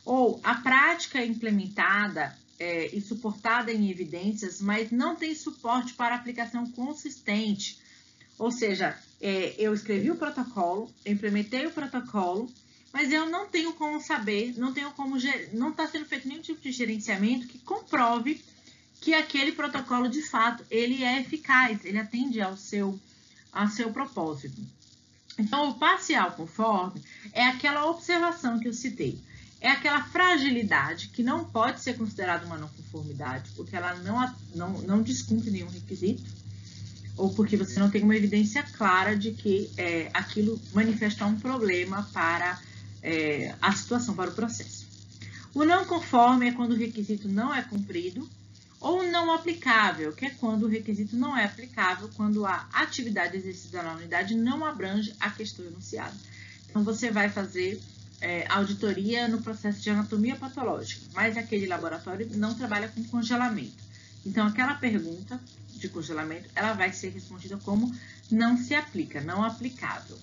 [0.06, 6.16] Ou a prática é implementada é, e suportada em evidências, mas não tem suporte para
[6.16, 7.80] aplicação consistente.
[8.38, 12.50] Ou seja, é, eu escrevi o protocolo, implementei o protocolo,
[12.92, 15.18] mas eu não tenho como saber, não tenho como,
[15.54, 18.44] não está sendo feito nenhum tipo de gerenciamento que comprove
[19.02, 23.00] que aquele protocolo de fato ele é eficaz, ele atende ao seu,
[23.52, 24.62] ao seu propósito.
[25.38, 27.02] Então, o parcial conforme
[27.34, 29.20] é aquela observação que eu citei,
[29.60, 34.82] é aquela fragilidade que não pode ser considerada uma não conformidade, porque ela não, não,
[34.82, 36.24] não descumpre nenhum requisito,
[37.18, 42.08] ou porque você não tem uma evidência clara de que é, aquilo manifesta um problema
[42.14, 42.60] para
[43.02, 44.86] é, a situação para o processo.
[45.54, 48.28] O não conforme é quando o requisito não é cumprido,
[48.80, 53.82] ou não aplicável, que é quando o requisito não é aplicável, quando a atividade exercida
[53.82, 56.14] na unidade não abrange a questão enunciada.
[56.70, 57.82] Então, você vai fazer
[58.22, 63.84] é, auditoria no processo de anatomia patológica, mas aquele laboratório não trabalha com congelamento.
[64.26, 65.40] Então, aquela pergunta
[65.78, 67.94] de congelamento, ela vai ser respondida como
[68.32, 70.18] não se aplica, não aplicável.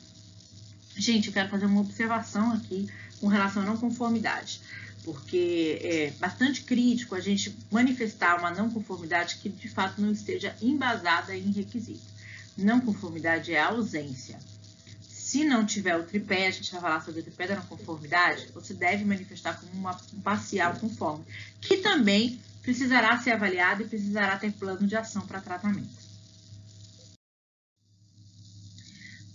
[0.97, 2.89] Gente, eu quero fazer uma observação aqui
[3.21, 4.61] com relação à não conformidade,
[5.05, 10.55] porque é bastante crítico a gente manifestar uma não conformidade que de fato não esteja
[10.61, 12.13] embasada em requisito.
[12.57, 14.39] Não conformidade é ausência.
[15.09, 18.49] Se não tiver o tripé, a gente vai falar sobre o tripé da não conformidade,
[18.53, 21.25] você deve manifestar como uma, um parcial conforme,
[21.59, 26.03] que também precisará ser avaliado e precisará ter plano de ação para tratamento.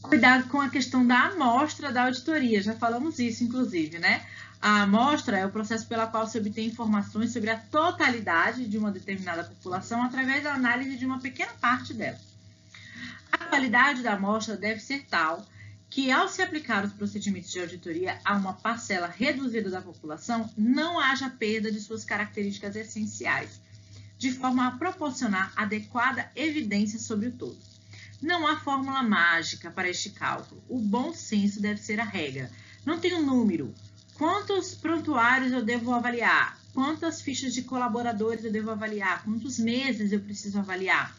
[0.02, 4.26] Cuidado com a questão da amostra da auditoria, já falamos isso, inclusive, né?
[4.62, 8.90] A amostra é o processo pela qual se obtém informações sobre a totalidade de uma
[8.90, 12.18] determinada população através da análise de uma pequena parte dela.
[13.32, 15.46] A qualidade da amostra deve ser tal
[15.90, 21.00] que, ao se aplicar os procedimentos de auditoria a uma parcela reduzida da população, não
[21.00, 23.62] haja perda de suas características essenciais,
[24.18, 27.58] de forma a proporcionar adequada evidência sobre o todo.
[28.22, 30.64] Não há fórmula mágica para este cálculo.
[30.68, 32.52] O bom senso deve ser a regra.
[32.84, 33.74] Não tem um número.
[34.16, 36.60] Quantos prontuários eu devo avaliar?
[36.74, 39.24] Quantas fichas de colaboradores eu devo avaliar?
[39.24, 41.16] Quantos meses eu preciso avaliar?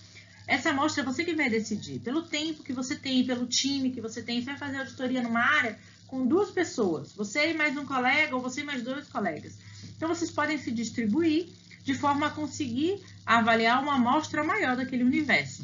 [0.48, 2.00] Essa amostra é você que vai decidir.
[2.00, 4.40] Pelo tempo que você tem, pelo time que você tem.
[4.40, 7.12] Você vai fazer auditoria numa área com duas pessoas.
[7.12, 9.58] Você e mais um colega, ou você e mais dois colegas.
[9.94, 11.50] Então, vocês podem se distribuir
[11.84, 15.62] de forma a conseguir avaliar uma amostra maior daquele universo.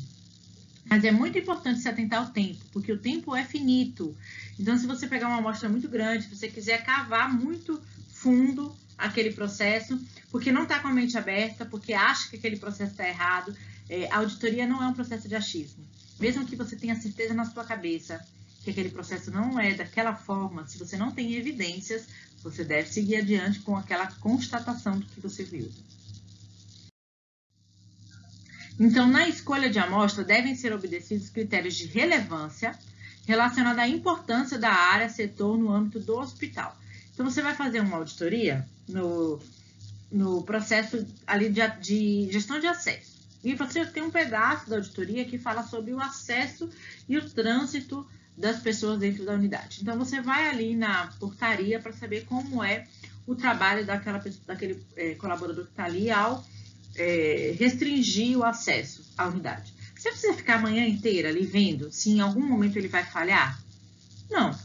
[0.85, 4.15] Mas é muito importante se atentar ao tempo, porque o tempo é finito.
[4.61, 7.81] Então, se você pegar uma amostra muito grande, se você quiser cavar muito
[8.13, 9.99] fundo aquele processo,
[10.31, 13.57] porque não está com a mente aberta, porque acha que aquele processo está errado,
[13.89, 15.85] é, a auditoria não é um processo de achismo.
[16.19, 18.25] Mesmo que você tenha certeza na sua cabeça
[18.63, 22.07] que aquele processo não é daquela forma, se você não tem evidências,
[22.43, 25.71] você deve seguir adiante com aquela constatação do que você viu.
[28.81, 32.77] Então, na escolha de amostra, devem ser obedecidos critérios de relevância
[33.27, 36.77] relacionados à importância da área, setor no âmbito do hospital.
[37.13, 39.41] Então, você vai fazer uma auditoria no,
[40.11, 43.14] no processo ali de, de gestão de acesso.
[43.45, 46.69] E você tem um pedaço da auditoria que fala sobre o acesso
[47.09, 49.81] e o trânsito das pessoas dentro da unidade.
[49.83, 52.87] Então, você vai ali na portaria para saber como é
[53.27, 56.45] o trabalho daquela, daquele é, colaborador que está ali ao
[56.97, 59.73] é, restringir o acesso à unidade.
[59.95, 63.59] Você precisa ficar a manhã inteira ali vendo se em algum momento ele vai falhar?
[64.31, 64.59] Não.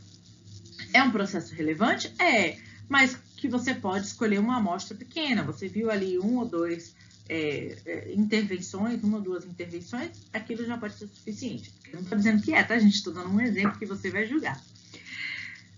[0.93, 2.13] É um processo relevante?
[2.19, 5.43] É, mas que você pode escolher uma amostra pequena.
[5.43, 6.93] Você viu ali um ou dois
[7.29, 11.71] é, é, intervenções, uma ou duas intervenções, aquilo já pode ser suficiente.
[11.87, 12.95] Eu não estou dizendo que é, tá, gente?
[12.95, 14.59] Estou dando um exemplo que você vai julgar.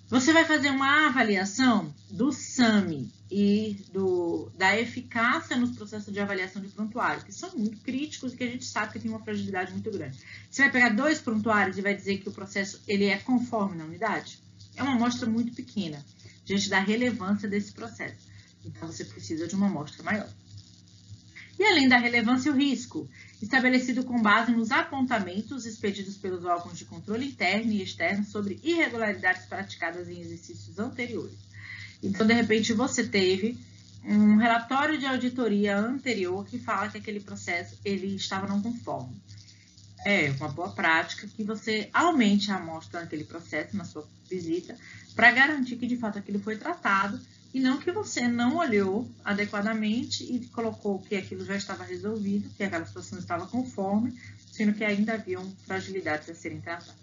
[0.07, 6.61] Você vai fazer uma avaliação do SAMI e do, da eficácia nos processos de avaliação
[6.61, 9.71] de prontuário, que são muito críticos e que a gente sabe que tem uma fragilidade
[9.71, 10.19] muito grande.
[10.49, 13.85] Você vai pegar dois prontuários e vai dizer que o processo ele é conforme na
[13.85, 14.39] unidade?
[14.75, 16.03] É uma amostra muito pequena,
[16.43, 18.27] diante da relevância desse processo.
[18.65, 20.29] Então, você precisa de uma amostra maior.
[21.59, 23.09] E além da relevância, o risco.
[23.41, 29.45] estabelecido com base nos apontamentos expedidos pelos órgãos de controle interno e externo sobre irregularidades
[29.45, 31.37] praticadas em exercícios anteriores.
[32.03, 33.57] Então, de repente, você teve
[34.03, 39.15] um relatório de auditoria anterior que fala que aquele processo ele estava não conforme.
[40.03, 44.75] É uma boa prática que você aumente a amostra naquele processo, na sua visita,
[45.15, 47.19] para garantir que de fato aquilo foi tratado
[47.53, 52.63] e não que você não olhou adequadamente e colocou que aquilo já estava resolvido, que
[52.63, 54.17] aquela situação estava conforme,
[54.51, 57.01] sendo que ainda haviam fragilidades a serem tratadas.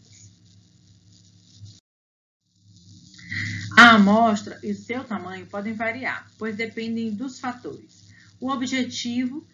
[3.77, 8.09] A amostra e seu tamanho podem variar, pois dependem dos fatores.
[8.41, 9.47] O objetivo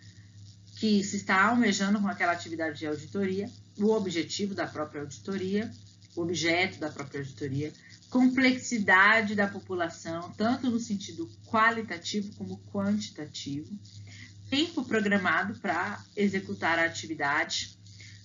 [0.77, 5.71] que se está almejando com aquela atividade de auditoria, o objetivo da própria auditoria,
[6.16, 7.72] objeto da própria auditoria,
[8.11, 13.77] complexidade da população, tanto no sentido qualitativo como quantitativo,
[14.48, 17.77] tempo programado para executar a atividade,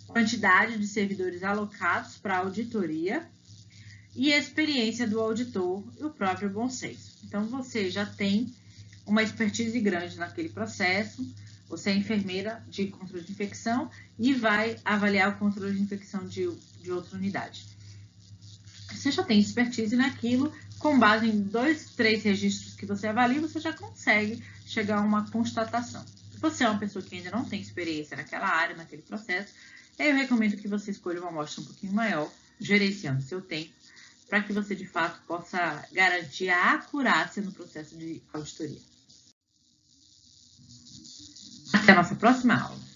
[0.08, 3.28] quantidade de servidores alocados para a auditoria
[4.16, 7.18] e experiência do auditor e o próprio bom senso.
[7.24, 8.54] Então, você já tem
[9.06, 11.26] uma expertise grande naquele processo,
[11.68, 16.50] você é enfermeira de controle de infecção e vai avaliar o controle de infecção de,
[16.82, 17.66] de outra unidade.
[19.00, 23.58] Você já tem expertise naquilo, com base em dois, três registros que você avalia, você
[23.58, 26.04] já consegue chegar a uma constatação.
[26.34, 29.54] Se você é uma pessoa que ainda não tem experiência naquela área, naquele processo,
[29.98, 33.74] eu recomendo que você escolha uma amostra um pouquinho maior, gerenciando seu tempo,
[34.28, 38.82] para que você de fato possa garantir a acurácia no processo de auditoria.
[41.74, 42.89] Até a nossa próxima aula.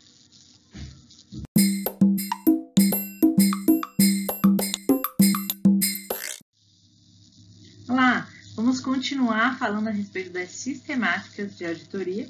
[8.74, 12.28] Vamos continuar falando a respeito das sistemáticas de auditoria.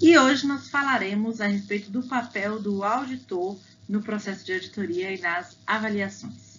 [0.00, 5.20] E hoje nós falaremos a respeito do papel do auditor no processo de auditoria e
[5.20, 6.58] nas avaliações.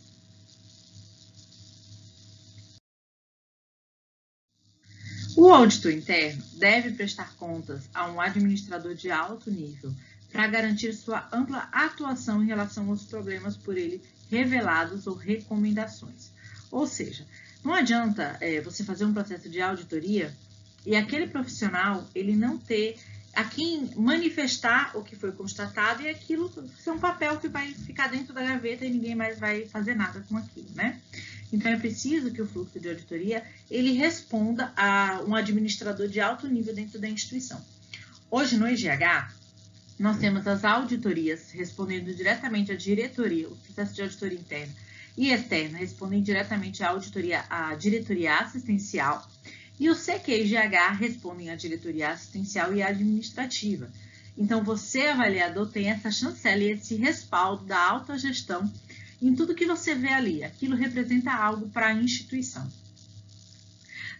[5.36, 9.92] O auditor interno deve prestar contas a um administrador de alto nível
[10.32, 16.32] para garantir sua ampla atuação em relação aos problemas por ele revelados ou recomendações.
[16.70, 17.26] Ou seja,
[17.64, 20.34] não adianta é, você fazer um processo de auditoria
[20.86, 22.98] e aquele profissional ele não ter
[23.34, 28.08] a quem manifestar o que foi constatado e aquilo ser um papel que vai ficar
[28.08, 31.00] dentro da gaveta e ninguém mais vai fazer nada com aquilo, né?
[31.52, 36.48] Então é preciso que o fluxo de auditoria ele responda a um administrador de alto
[36.48, 37.64] nível dentro da instituição.
[38.30, 39.32] Hoje no IGH
[39.98, 44.74] nós temos as auditorias respondendo diretamente à diretoria, o processo de auditoria interna
[45.18, 49.28] e externa respondem diretamente à auditoria, à diretoria assistencial
[49.80, 53.92] e o CQIGH respondem à diretoria assistencial e administrativa.
[54.38, 58.72] Então, você, avaliador, tem essa chancela e esse respaldo da alta gestão
[59.22, 60.44] em tudo que você vê ali.
[60.44, 62.68] Aquilo representa algo para a instituição.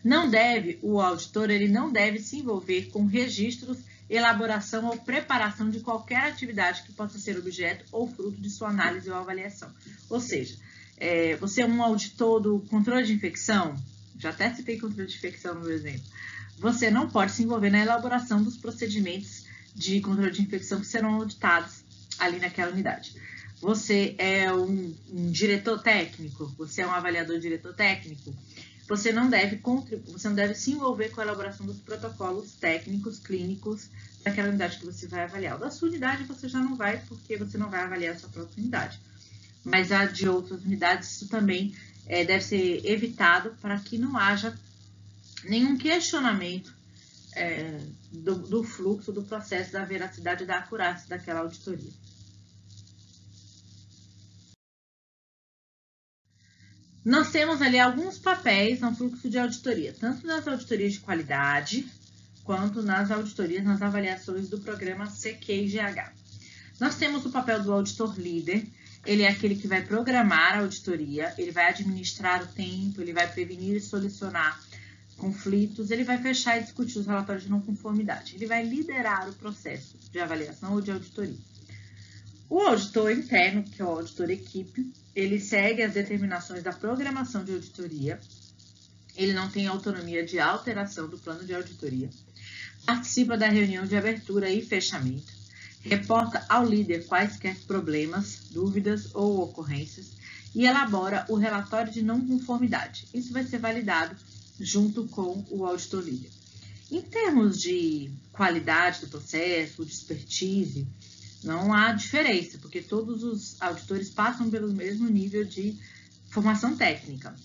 [0.04, 3.80] Não deve, o auditor, ele não deve se envolver com registros,
[4.10, 9.10] elaboração ou preparação de qualquer atividade que possa ser objeto ou fruto de sua análise
[9.10, 9.72] ou avaliação.
[10.10, 10.58] Ou seja,
[11.04, 13.76] é, você é um auditor do controle de infecção,
[14.18, 16.06] já até citei controle de infecção no exemplo,
[16.58, 19.44] você não pode se envolver na elaboração dos procedimentos
[19.76, 21.84] de controle de infecção que serão auditados
[22.18, 23.16] ali naquela unidade.
[23.60, 28.34] Você é um, um diretor técnico, você é um avaliador diretor técnico,
[28.88, 29.60] você não deve
[30.08, 33.90] você não deve se envolver com a elaboração dos protocolos técnicos, clínicos
[34.24, 35.60] daquela unidade que você vai avaliar.
[35.60, 38.62] Da sua unidade você já não vai, porque você não vai avaliar a sua própria
[38.62, 39.02] unidade.
[39.64, 44.58] Mas a de outras unidades, isso também é, deve ser evitado para que não haja
[45.46, 46.76] nenhum questionamento
[47.36, 47.80] é,
[48.12, 51.92] do, do fluxo, do processo, da veracidade da acurácia daquela auditoria.
[57.04, 61.86] Nós temos ali alguns papéis no fluxo de auditoria, tanto nas auditorias de qualidade,
[62.46, 66.14] quanto nas auditorias, nas avaliações do programa CQIGH.
[66.80, 68.66] Nós temos o papel do auditor líder,
[69.06, 73.32] ele é aquele que vai programar a auditoria, ele vai administrar o tempo, ele vai
[73.32, 74.62] prevenir e solucionar
[75.18, 79.34] conflitos, ele vai fechar e discutir os relatórios de não conformidade, ele vai liderar o
[79.34, 81.38] processo de avaliação ou de auditoria.
[82.50, 87.52] O auditor interno, que é o auditor equipe, ele segue as determinações da programação de
[87.52, 88.20] auditoria,
[89.16, 92.10] ele não tem autonomia de alteração do plano de auditoria,
[92.86, 95.33] participa da reunião de abertura e fechamento,
[95.84, 100.12] reporta ao líder quaisquer problemas, dúvidas ou ocorrências
[100.56, 103.08] e elabora o relatório de não conformidade.
[103.14, 104.16] Isso vai ser validado
[104.60, 106.32] junto com o auditor líder.
[106.92, 110.88] Em termos de qualidade do processo, de expertise,
[111.44, 115.76] não há diferença, porque todos os auditores passam pelo mesmo nível de
[116.30, 117.36] formação técnica.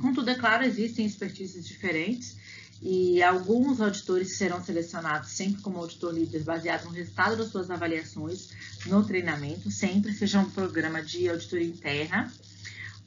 [0.00, 2.36] Contudo, é claro, existem expertises diferentes
[2.82, 8.48] e alguns auditores serão selecionados sempre como auditor líder baseado no resultado das suas avaliações
[8.86, 12.32] no treinamento, sempre seja um programa de auditoria interna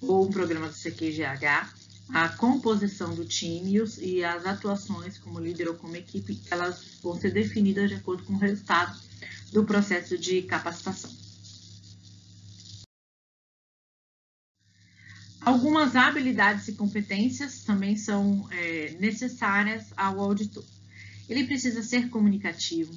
[0.02, 1.74] ou um programa do CQGH,
[2.10, 7.32] a composição do time e as atuações como líder ou como equipe, elas vão ser
[7.32, 9.00] definidas de acordo com o resultado
[9.52, 11.23] do processo de capacitação.
[15.46, 20.64] Algumas habilidades e competências também são é, necessárias ao auditor.
[21.28, 22.94] Ele precisa ser comunicativo,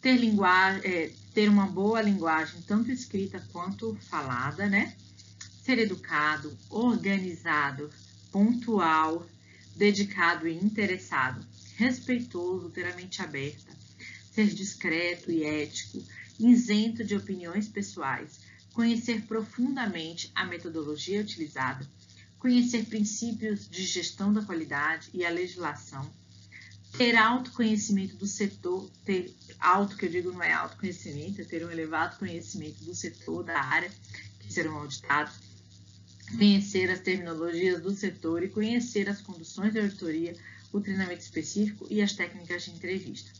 [0.00, 4.94] ter, linguagem, é, ter uma boa linguagem, tanto escrita quanto falada, né?
[5.64, 7.90] Ser educado, organizado,
[8.30, 9.26] pontual,
[9.74, 11.44] dedicado e interessado,
[11.76, 13.72] respeitoso, ter a mente aberta,
[14.32, 16.00] ser discreto e ético,
[16.38, 18.38] isento de opiniões pessoais,
[18.80, 21.86] conhecer profundamente a metodologia utilizada,
[22.38, 26.10] conhecer princípios de gestão da qualidade e a legislação,
[26.96, 31.70] ter autoconhecimento do setor, ter auto que eu digo não é autoconhecimento, é ter um
[31.70, 33.90] elevado conhecimento do setor, da área
[34.38, 35.34] que serão auditados,
[36.30, 40.34] conhecer as terminologias do setor e conhecer as conduções de auditoria,
[40.72, 43.39] o treinamento específico e as técnicas de entrevista.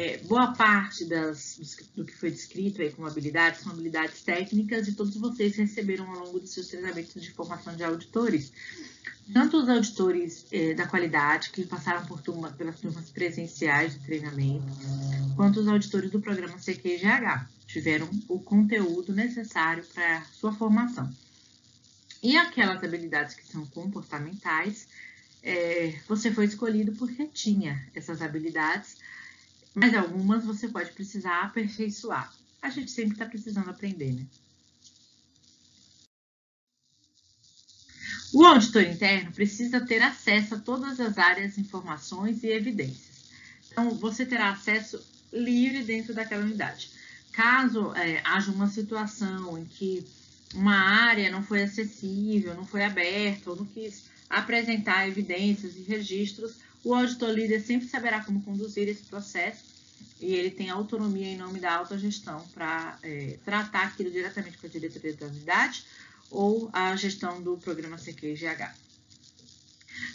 [0.00, 1.58] É, boa parte das,
[1.96, 6.26] do que foi descrito aí como habilidades são habilidades técnicas e todos vocês receberam ao
[6.26, 8.52] longo dos seus treinamentos de formação de auditores.
[9.32, 14.68] Tanto os auditores é, da qualidade, que passaram por turma, pelas turmas presenciais de treinamento,
[15.34, 21.12] quanto os auditores do programa CQGH, tiveram o conteúdo necessário para sua formação.
[22.22, 24.86] E aquelas habilidades que são comportamentais,
[25.42, 28.96] é, você foi escolhido porque tinha essas habilidades,
[29.78, 32.32] mas algumas você pode precisar aperfeiçoar.
[32.60, 34.26] A gente sempre está precisando aprender, né?
[38.32, 43.28] O auditor interno precisa ter acesso a todas as áreas, informações e evidências.
[43.70, 45.02] Então, você terá acesso
[45.32, 46.90] livre dentro daquela unidade.
[47.32, 50.04] Caso é, haja uma situação em que
[50.54, 56.56] uma área não foi acessível, não foi aberta, ou não quis apresentar evidências e registros,
[56.84, 59.64] o auditor líder sempre saberá como conduzir esse processo
[60.20, 64.70] e ele tem autonomia em nome da autogestão para é, tratar aquilo diretamente com a
[64.70, 65.84] diretoria da unidade
[66.30, 68.74] ou a gestão do programa CQGH.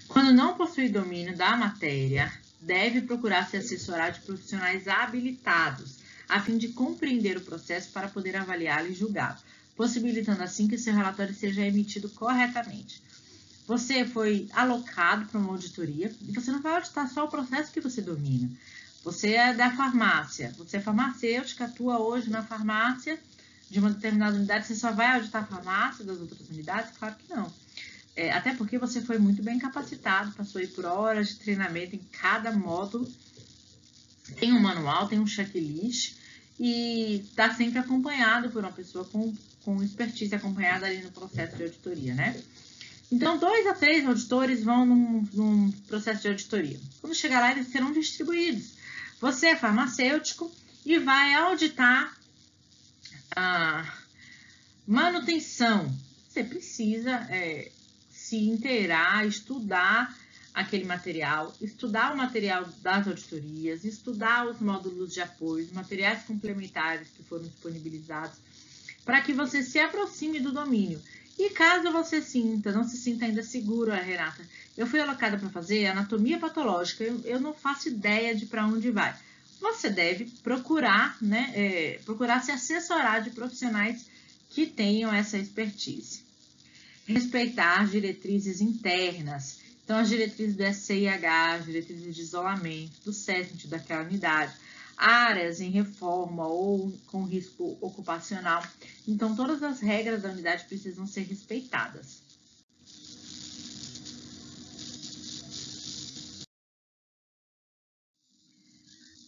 [0.07, 2.31] Quando não possui domínio da matéria,
[2.61, 5.97] deve procurar se assessorar de profissionais habilitados,
[6.29, 9.39] a fim de compreender o processo para poder avaliá-lo e julgá-lo
[9.75, 13.01] possibilitando assim que seu relatório seja emitido corretamente.
[13.65, 17.79] Você foi alocado para uma auditoria e você não vai auditar só o processo que
[17.79, 18.51] você domina.
[19.03, 23.19] Você é da farmácia, você é farmacêutica, atua hoje na farmácia
[23.69, 26.95] de uma determinada unidade, você só vai auditar a farmácia das outras unidades?
[26.97, 27.51] Claro que não.
[28.15, 32.01] É, até porque você foi muito bem capacitado, passou aí por horas de treinamento em
[32.11, 33.11] cada módulo.
[34.39, 36.15] Tem um manual, tem um checklist
[36.59, 39.33] e está sempre acompanhado por uma pessoa com
[39.63, 42.35] com expertise acompanhada ali no processo de auditoria, né?
[43.11, 46.79] Então, dois a três auditores vão num, num processo de auditoria.
[46.99, 48.73] Quando chegar lá, eles serão distribuídos.
[49.23, 50.51] Você é farmacêutico
[50.85, 52.13] e vai auditar
[53.33, 53.89] a
[54.85, 55.89] manutenção.
[56.27, 57.71] Você precisa é,
[58.11, 60.13] se inteirar, estudar
[60.53, 67.07] aquele material, estudar o material das auditorias, estudar os módulos de apoio, os materiais complementares
[67.15, 68.37] que foram disponibilizados
[69.05, 71.01] para que você se aproxime do domínio.
[71.39, 74.45] E caso você sinta, não se sinta ainda seguro, Renata,
[74.75, 78.89] eu fui alocada para fazer anatomia patológica, eu, eu, não faço ideia de para onde
[78.89, 79.15] vai.
[79.61, 84.05] Você deve procurar, né, é, procurar se assessorar de profissionais
[84.49, 86.23] que tenham essa expertise.
[87.05, 89.59] Respeitar as diretrizes internas.
[89.83, 94.53] Então, as diretrizes do SCIH, as diretrizes de isolamento, do SESMIT daquela unidade,
[94.97, 98.63] áreas em reforma ou com risco ocupacional.
[99.07, 102.22] Então, todas as regras da unidade precisam ser respeitadas.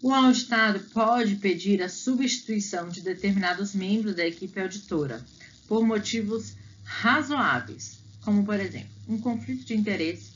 [0.05, 5.25] O auditado pode pedir a substituição de determinados membros da equipe auditora
[5.67, 6.53] por motivos
[6.83, 10.35] razoáveis, como, por exemplo, um conflito de interesse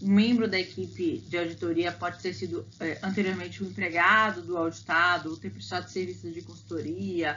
[0.00, 5.30] um membro da equipe de auditoria pode ter sido é, anteriormente um empregado do auditado,
[5.30, 7.36] ou ter prestado serviços de consultoria,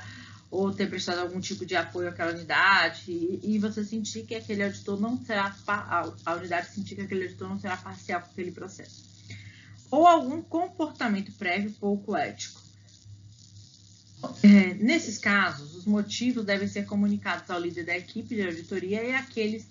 [0.51, 4.63] ou ter prestado algum tipo de apoio àquela unidade, e, e você sentir que aquele
[4.63, 9.02] auditor não será, a unidade sentir que aquele auditor não será parcial com aquele processo.
[9.93, 12.59] Ou algum comportamento prévio pouco ético.
[14.41, 19.13] É, nesses casos, os motivos devem ser comunicados ao líder da equipe de auditoria e
[19.13, 19.67] àqueles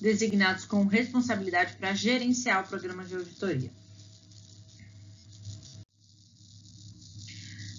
[0.00, 3.70] designados com responsabilidade para gerenciar o programa de auditoria.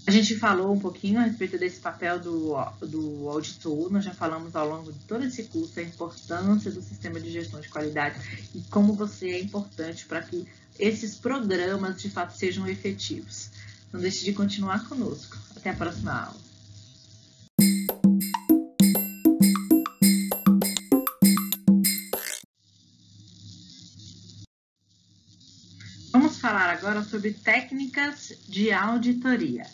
[0.06, 4.54] A gente falou um pouquinho a respeito desse papel do, do auditor, nós já falamos
[4.54, 8.62] ao longo de todo esse curso a importância do sistema de gestão de qualidade e
[8.64, 10.46] como você é importante para que
[10.80, 13.50] esses programas de fato sejam efetivos.
[13.92, 15.38] Não deixe de continuar conosco.
[15.56, 16.46] Até a próxima aula.
[26.12, 29.66] Vamos falar agora sobre técnicas de auditoria.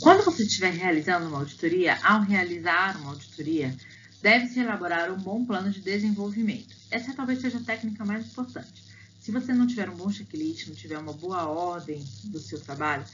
[0.00, 3.76] Quando você estiver realizando uma auditoria, ao realizar uma auditoria,
[4.22, 6.74] deve-se elaborar um bom plano de desenvolvimento.
[6.90, 8.84] Essa talvez seja a técnica mais importante.
[9.20, 13.04] Se você não tiver um bom checklist, não tiver uma boa ordem do seu trabalho,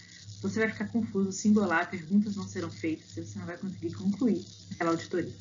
[0.42, 4.44] você vai ficar confuso, singular, perguntas não serão feitas e você não vai conseguir concluir
[4.72, 5.32] aquela auditoria.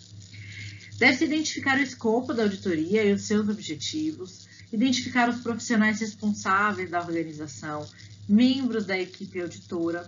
[0.97, 7.01] Deve-se identificar o escopo da auditoria e os seus objetivos, identificar os profissionais responsáveis da
[7.01, 7.85] organização,
[8.29, 10.07] membros da equipe auditora,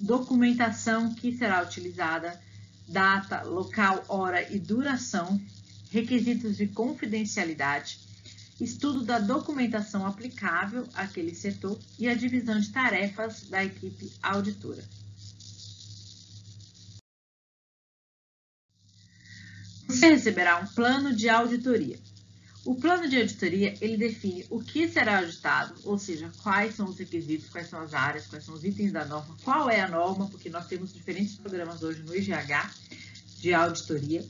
[0.00, 2.40] documentação que será utilizada,
[2.88, 5.40] data, local, hora e duração,
[5.90, 8.00] requisitos de confidencialidade,
[8.60, 14.84] estudo da documentação aplicável àquele setor e a divisão de tarefas da equipe auditora.
[19.86, 21.98] Você receberá um plano de auditoria.
[22.64, 26.98] O plano de auditoria, ele define o que será auditado, ou seja, quais são os
[26.98, 30.26] requisitos, quais são as áreas, quais são os itens da norma, qual é a norma,
[30.28, 32.70] porque nós temos diferentes programas hoje no IGH
[33.38, 34.24] de auditoria,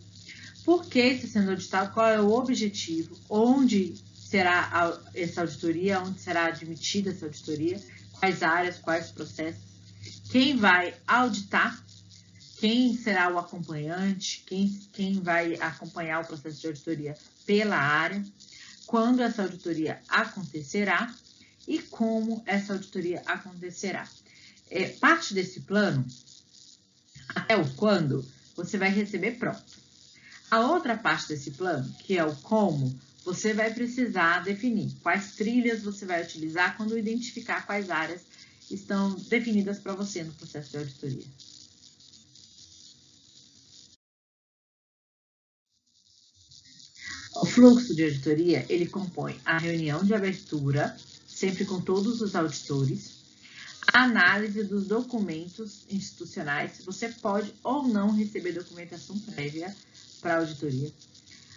[0.65, 6.47] por que está sendo auditado, qual é o objetivo, onde será essa auditoria, onde será
[6.47, 7.81] admitida essa auditoria,
[8.19, 9.63] quais áreas, quais processos,
[10.31, 11.84] quem vai auditar,
[12.59, 17.15] quem será o acompanhante, quem, quem vai acompanhar o processo de auditoria
[17.47, 18.25] pela área,
[18.87, 21.15] quando essa auditoria acontecerá
[21.67, 24.09] e como essa auditoria acontecerá.
[24.71, 26.07] É, parte desse plano,
[27.29, 28.25] até o quando,
[28.57, 29.63] você vai receber pronto.
[30.51, 35.83] A outra parte desse plano, que é o como, você vai precisar definir quais trilhas
[35.83, 38.23] você vai utilizar quando identificar quais áreas
[38.71, 41.25] estão definidas para você no processo de auditoria.
[47.37, 53.25] O fluxo de auditoria, ele compõe a reunião de abertura, sempre com todos os auditores,
[53.93, 59.75] a análise dos documentos institucionais, você pode ou não receber documentação prévia
[60.21, 60.93] para auditoria,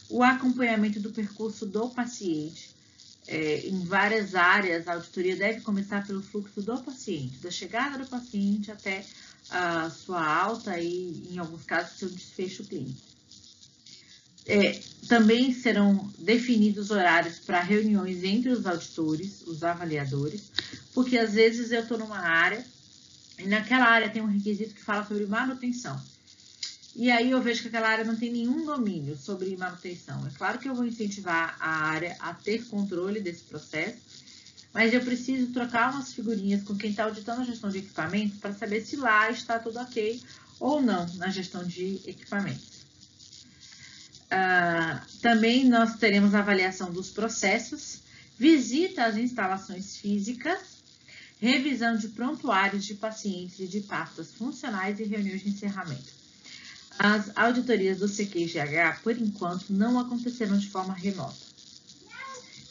[0.10, 2.76] o acompanhamento do percurso do paciente.
[3.30, 8.08] É, em várias áreas, a auditoria deve começar pelo fluxo do paciente, da chegada do
[8.08, 9.06] paciente até
[9.50, 13.17] a sua alta e, em alguns casos, seu desfecho clínico.
[14.48, 20.52] É, também serão definidos horários para reuniões entre os auditores, os avaliadores,
[20.94, 22.66] porque às vezes eu estou numa área
[23.38, 26.02] e naquela área tem um requisito que fala sobre manutenção.
[26.96, 30.26] E aí eu vejo que aquela área não tem nenhum domínio sobre manutenção.
[30.26, 33.98] É claro que eu vou incentivar a área a ter controle desse processo,
[34.74, 38.54] mas eu preciso trocar umas figurinhas com quem está auditando a gestão de equipamentos para
[38.54, 40.22] saber se lá está tudo ok
[40.60, 42.77] ou não na gestão de equipamentos.
[44.28, 48.00] Uh, também nós teremos avaliação dos processos,
[48.38, 50.78] visita às instalações físicas,
[51.40, 56.18] revisão de prontuários de pacientes e de pastas funcionais e reuniões de encerramento.
[57.00, 61.48] As auditorias do CQGH, por enquanto, não acontecerão de forma remota.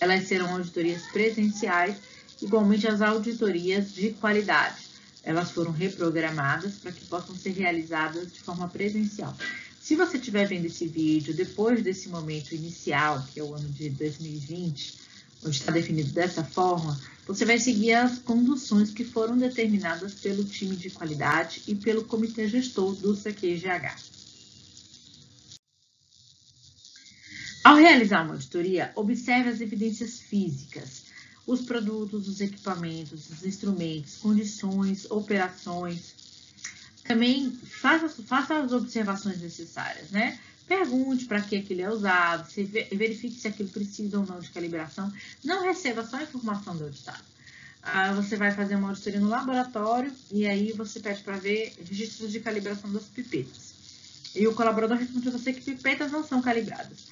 [0.01, 1.97] Elas serão auditorias presenciais,
[2.43, 4.85] igualmente as auditorias de qualidade.
[5.23, 9.35] Elas foram reprogramadas para que possam ser realizadas de forma presencial.
[9.87, 13.89] Se você estiver vendo esse vídeo depois desse momento inicial, que é o ano de
[13.91, 14.99] 2020,
[15.45, 20.75] onde está definido dessa forma, você vai seguir as conduções que foram determinadas pelo time
[20.75, 23.95] de qualidade e pelo comitê gestor do CQGH.
[27.63, 31.05] Ao realizar uma auditoria, observe as evidências físicas,
[31.47, 36.16] os produtos, os equipamentos, os instrumentos, condições, operações.
[37.07, 40.39] Também faça, faça as observações necessárias, né?
[40.67, 45.13] Pergunte para que aquilo é usado, se verifique se aquilo precisa ou não de calibração.
[45.45, 47.23] Não receba só a informação do auditado.
[47.83, 52.33] Ah, você vai fazer uma auditoria no laboratório e aí você pede para ver registros
[52.33, 53.77] de calibração das pipetas.
[54.35, 57.07] E o colaborador responde a você que pipetas não são calibradas.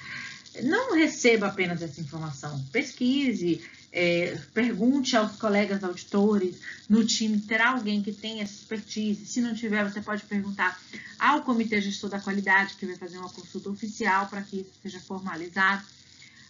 [0.62, 3.62] Não receba apenas essa informação, pesquise,
[3.94, 6.56] é, pergunte aos colegas auditores
[6.88, 9.24] no time, terá alguém que tenha essa expertise.
[9.24, 10.80] Se não tiver, você pode perguntar
[11.18, 15.00] ao Comitê Gestor da Qualidade, que vai fazer uma consulta oficial para que isso seja
[15.00, 15.84] formalizado.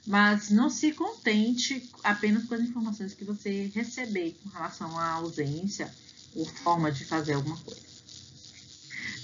[0.06, 5.90] Mas não se contente apenas com as informações que você receber com relação à ausência
[6.34, 7.93] ou forma de fazer alguma coisa.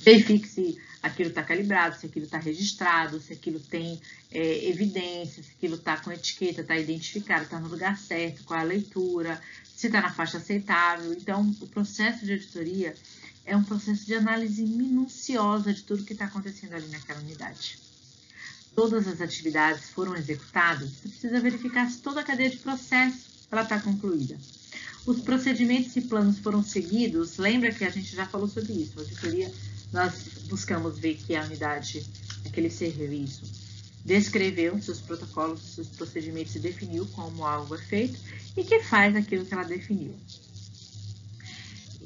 [0.03, 5.51] Verifique se aquilo está calibrado, se aquilo está registrado, se aquilo tem é, evidência, se
[5.51, 9.41] aquilo está com etiqueta, está identificado, está no lugar certo, qual é a leitura,
[9.77, 11.13] se está na faixa aceitável.
[11.13, 12.95] Então, o processo de auditoria
[13.45, 17.79] é um processo de análise minuciosa de tudo que está acontecendo ali naquela unidade.
[18.75, 23.81] Todas as atividades foram executadas, você precisa verificar se toda a cadeia de processo está
[23.81, 24.39] concluída.
[25.05, 29.03] Os procedimentos e planos foram seguidos, lembra que a gente já falou sobre isso, a
[29.03, 29.53] auditoria
[29.93, 32.05] nós buscamos ver que a unidade,
[32.47, 33.43] aquele serviço,
[34.05, 38.19] descreveu seus protocolos, seus procedimentos e definiu como algo é feito
[38.57, 40.15] e que faz aquilo que ela definiu.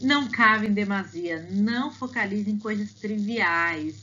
[0.01, 3.95] Não cabe em demasia, não focalize em coisas triviais,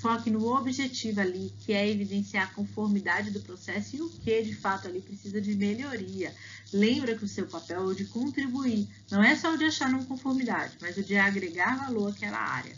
[0.00, 4.54] foque no objetivo ali, que é evidenciar a conformidade do processo e o que de
[4.54, 6.34] fato ali precisa de melhoria.
[6.72, 9.90] Lembra que o seu papel é o de contribuir, não é só o de achar
[9.90, 12.74] não conformidade, mas o de agregar valor àquela área.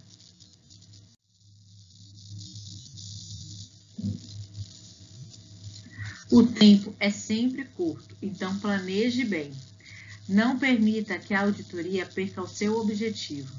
[6.31, 9.53] O tempo é sempre curto, então planeje bem.
[10.29, 13.53] Não permita que a auditoria perca o seu objetivo.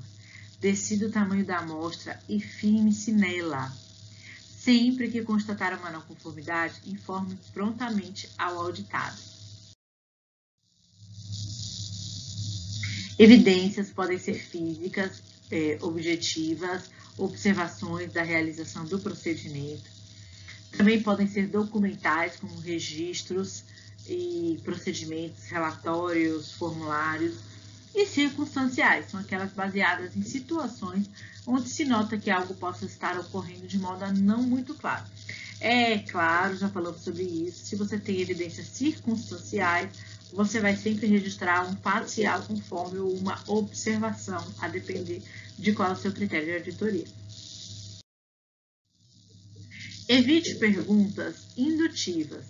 [0.59, 3.71] Decida o tamanho da amostra e firme-se nela.
[4.57, 9.21] Sempre que constatar uma não conformidade, informe prontamente ao auditado.
[13.17, 19.94] Evidências podem ser físicas, é, objetivas, observações da realização do procedimento,
[20.77, 23.63] também podem ser documentais, como registros
[24.07, 27.35] e procedimentos, relatórios, formulários,
[27.95, 31.09] e circunstanciais, são aquelas baseadas em situações
[31.47, 35.05] onde se nota que algo possa estar ocorrendo de modo não muito claro.
[35.61, 39.89] É claro, já falamos sobre isso, se você tem evidências circunstanciais,
[40.33, 45.23] você vai sempre registrar um parcial conforme uma observação, a depender
[45.57, 47.05] de qual é o seu critério de auditoria.
[50.07, 52.45] Evite perguntas indutivas,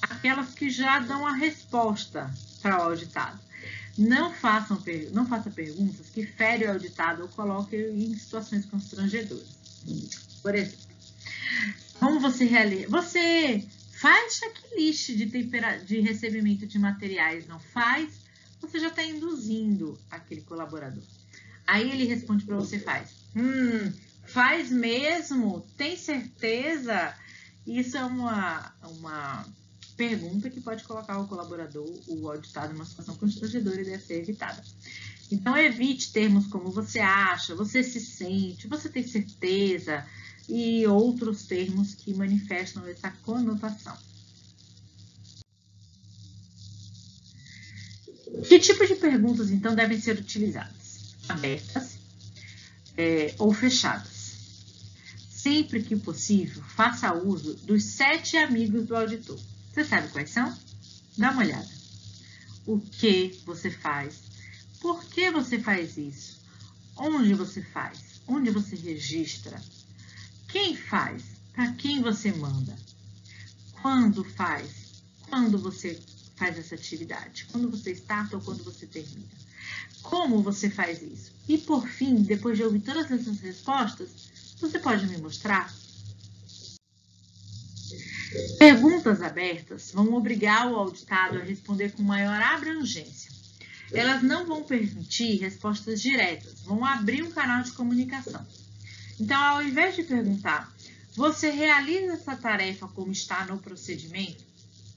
[0.00, 2.32] aquelas que já dão a resposta
[2.62, 3.38] para o auditado.
[3.96, 4.82] Não, façam,
[5.12, 9.48] não faça perguntas que ferem o auditado ou coloquem em situações constrangedoras.
[10.42, 10.84] Por exemplo,
[12.00, 12.88] como você realiza?
[12.88, 15.78] Você faz checklist de, tempera...
[15.78, 18.24] de recebimento de materiais, não faz?
[18.60, 21.02] Você já está induzindo aquele colaborador.
[21.66, 23.10] Aí ele responde para você, faz.
[23.36, 23.92] Hum,
[24.34, 25.64] Faz mesmo?
[25.76, 27.14] Tem certeza?
[27.64, 29.46] Isso é uma, uma
[29.96, 34.60] pergunta que pode colocar o colaborador, o auditado, numa situação constrangedora e deve ser evitada.
[35.30, 40.04] Então, evite termos como você acha, você se sente, você tem certeza
[40.48, 43.96] e outros termos que manifestam essa conotação.
[48.48, 51.14] Que tipo de perguntas, então, devem ser utilizadas?
[51.28, 51.98] Abertas
[52.96, 54.13] é, ou fechadas?
[55.44, 59.38] Sempre que possível, faça uso dos sete amigos do auditor.
[59.70, 60.58] Você sabe quais são?
[61.18, 61.68] Dá uma olhada.
[62.64, 64.22] O que você faz?
[64.80, 66.40] Por que você faz isso?
[66.96, 68.22] Onde você faz?
[68.26, 69.60] Onde você registra?
[70.48, 71.22] Quem faz?
[71.52, 72.74] Para quem você manda?
[73.82, 74.70] Quando faz?
[75.28, 76.00] Quando você
[76.36, 77.46] faz essa atividade?
[77.52, 79.28] Quando você starta ou quando você termina?
[80.00, 81.32] Como você faz isso?
[81.46, 85.72] E por fim, depois de ouvir todas essas respostas, você pode me mostrar?
[88.58, 93.32] Perguntas abertas vão obrigar o auditado a responder com maior abrangência.
[93.92, 98.44] Elas não vão permitir respostas diretas, vão abrir um canal de comunicação.
[99.20, 100.74] Então, ao invés de perguntar,
[101.14, 104.44] você realiza essa tarefa como está no procedimento?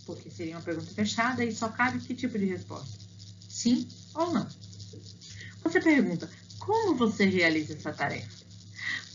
[0.05, 2.97] Porque seria uma pergunta fechada e só cabe que tipo de resposta?
[3.47, 4.47] Sim ou não?
[5.63, 8.36] Você pergunta, como você realiza essa tarefa?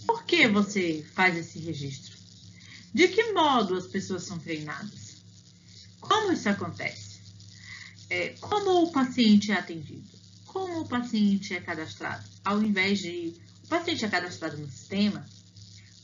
[0.06, 2.16] Por que você faz esse registro?
[2.92, 5.22] De que modo as pessoas são treinadas?
[6.00, 7.20] Como isso acontece?
[8.10, 10.10] É, como o paciente é atendido?
[10.46, 12.28] Como o paciente é cadastrado?
[12.44, 13.34] Ao invés de
[13.64, 15.24] o paciente é cadastrado no sistema,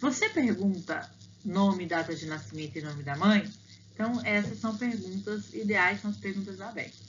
[0.01, 1.11] você pergunta
[1.44, 3.51] nome, data de nascimento e nome da mãe?
[3.92, 7.07] Então, essas são perguntas ideais, são as perguntas abertas.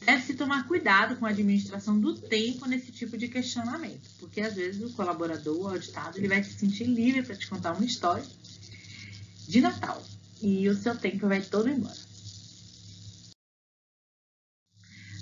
[0.00, 4.82] Deve-se tomar cuidado com a administração do tempo nesse tipo de questionamento, porque às vezes
[4.82, 8.24] o colaborador, o auditado, ele vai se sentir livre para te contar uma história
[9.46, 10.02] de Natal.
[10.42, 11.98] e o seu tempo vai todo embora.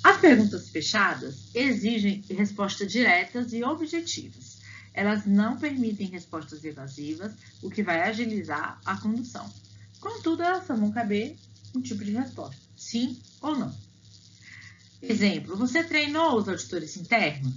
[0.04, 4.58] As perguntas fechadas exigem respostas diretas e objetivas.
[4.94, 9.52] Elas não permitem respostas evasivas, o que vai agilizar a condução.
[10.00, 11.36] Contudo, elas só vão caber
[11.74, 13.87] um tipo de resposta, sim ou não.
[15.00, 17.54] Exemplo, você treinou os auditores internos?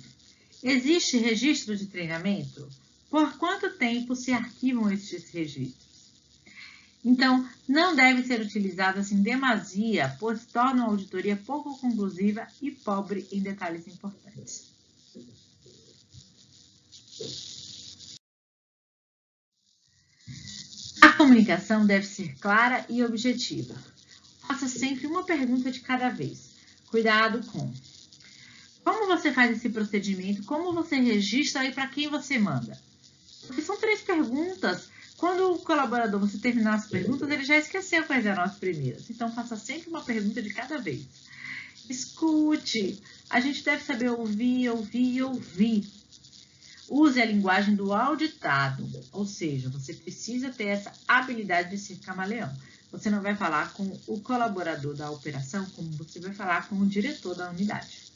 [0.64, 2.70] Existe registro de treinamento?
[3.10, 5.82] Por quanto tempo se arquivam estes registros?
[7.04, 13.28] Então, não deve ser utilizadas em demasia, pois tornam a auditoria pouco conclusiva e pobre
[13.32, 14.70] em detalhes importantes.
[21.02, 23.74] A comunicação deve ser clara e objetiva.
[24.48, 26.51] Faça sempre uma pergunta de cada vez.
[26.92, 27.74] Cuidado com
[28.84, 32.78] como você faz esse procedimento, como você registra e para quem você manda.
[33.48, 34.90] Porque são três perguntas
[35.22, 39.08] quando o colaborador você terminar as perguntas, ele já esqueceu quais eram as primeiras.
[39.08, 41.06] Então, faça sempre uma pergunta de cada vez.
[41.88, 43.00] Escute.
[43.30, 45.88] A gente deve saber ouvir, ouvir, ouvir.
[46.90, 52.52] Use a linguagem do auditado, ou seja, você precisa ter essa habilidade de ser camaleão.
[52.92, 56.86] Você não vai falar com o colaborador da operação como você vai falar com o
[56.86, 58.12] diretor da unidade.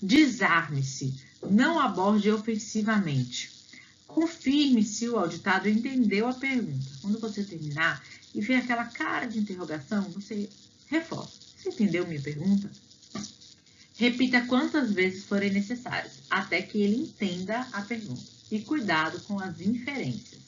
[0.00, 1.14] Desarme-se,
[1.50, 3.50] não aborde ofensivamente.
[4.06, 6.90] Confirme se o auditado entendeu a pergunta.
[7.02, 8.02] Quando você terminar
[8.34, 10.48] e ver aquela cara de interrogação, você
[10.86, 11.34] reforça.
[11.56, 12.70] Você entendeu minha pergunta?
[13.96, 18.22] Repita quantas vezes forem necessárias, até que ele entenda a pergunta.
[18.50, 20.40] E cuidado com as inferências.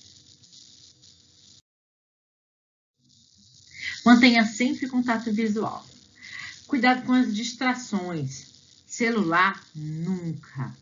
[4.04, 5.86] Mantenha sempre contato visual.
[6.66, 8.46] Cuidado com as distrações.
[8.86, 10.74] Celular, nunca.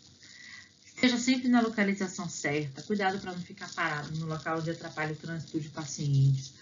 [0.84, 5.16] Esteja sempre na localização certa, cuidado para não ficar parado no local onde atrapalha o
[5.16, 6.52] trânsito de pacientes,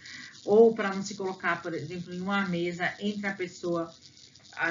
[0.44, 3.92] ou para não se colocar, por exemplo, em uma mesa entre a pessoa,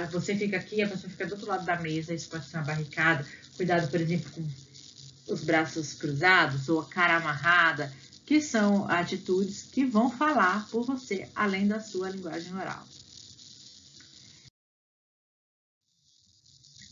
[0.10, 2.66] você fica aqui, a pessoa fica do outro lado da mesa, isso pode ser uma
[2.66, 3.26] barricada.
[3.58, 4.48] Cuidado, por exemplo, com
[5.28, 7.92] os braços cruzados ou a cara amarrada,
[8.28, 12.86] que são atitudes que vão falar por você, além da sua linguagem oral.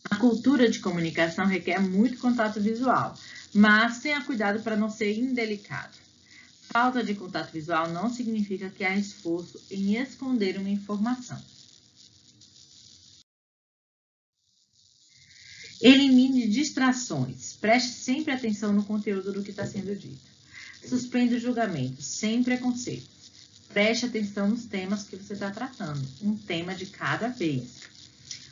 [0.10, 3.20] A cultura de comunicação requer muito contato visual,
[3.54, 5.98] mas tenha cuidado para não ser indelicado.
[6.72, 11.42] Falta de contato visual não significa que há esforço em esconder uma informação.
[15.82, 17.58] Elimine distrações.
[17.58, 20.35] Preste sempre atenção no conteúdo do que está sendo dito.
[20.88, 23.10] Suspenda o julgamento, sem preconceitos.
[23.70, 27.82] Preste atenção nos temas que você está tratando, um tema de cada vez.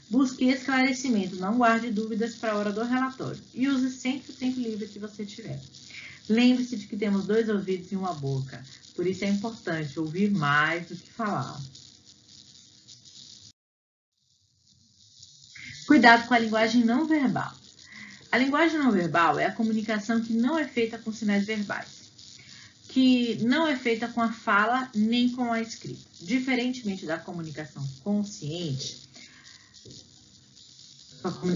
[0.09, 4.59] Busque esclarecimento, não guarde dúvidas para a hora do relatório e use sempre o tempo
[4.59, 5.59] livre que você tiver.
[6.27, 8.63] Lembre-se de que temos dois ouvidos e uma boca,
[8.95, 11.59] por isso é importante ouvir mais do que falar.
[15.85, 17.53] Cuidado com a linguagem não verbal.
[18.31, 22.02] A linguagem não verbal é a comunicação que não é feita com sinais verbais,
[22.93, 25.99] que não é feita com a fala nem com a escrita.
[26.21, 29.09] Diferentemente da comunicação consciente,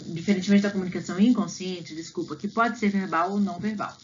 [0.07, 3.95] diferentemente da comunicação inconsciente, desculpa, que pode ser verbal ou não verbal.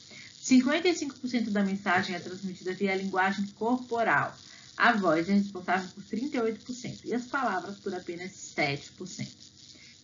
[0.43, 4.37] 55% da mensagem é transmitida via linguagem corporal.
[4.77, 9.27] A voz é responsável por 38% e as palavras por apenas 7%.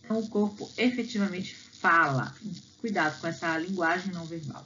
[0.03, 2.33] Então, o corpo efetivamente fala.
[2.81, 4.65] Cuidado com essa linguagem não verbal.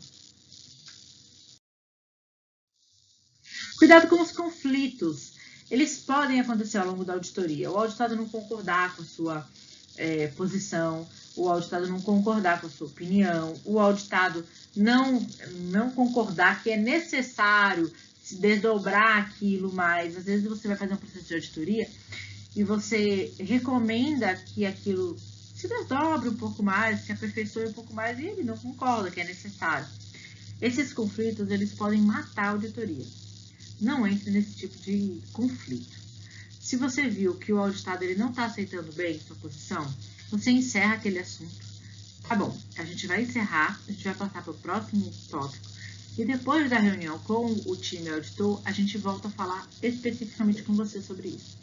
[3.84, 5.34] Cuidado com os conflitos.
[5.70, 7.70] Eles podem acontecer ao longo da auditoria.
[7.70, 9.46] O auditado não concordar com a sua
[9.98, 11.06] é, posição,
[11.36, 15.28] o auditado não concordar com a sua opinião, o auditado não,
[15.70, 17.92] não concordar que é necessário
[18.24, 20.16] se desdobrar aquilo mais.
[20.16, 21.90] Às vezes você vai fazer um processo de auditoria
[22.56, 25.20] e você recomenda que aquilo
[25.54, 29.20] se desdobre um pouco mais, que aperfeiçoe um pouco mais, e ele não concorda que
[29.20, 29.86] é necessário.
[30.62, 33.23] Esses conflitos, eles podem matar a auditoria.
[33.84, 35.98] Não entre nesse tipo de conflito.
[36.58, 39.94] Se você viu que o auditado ele não está aceitando bem sua posição,
[40.32, 41.54] você encerra aquele assunto.
[42.26, 45.68] Tá bom, a gente vai encerrar, a gente vai passar para o próximo tópico.
[46.18, 50.74] E depois da reunião com o time auditor, a gente volta a falar especificamente com
[50.74, 51.58] você sobre isso.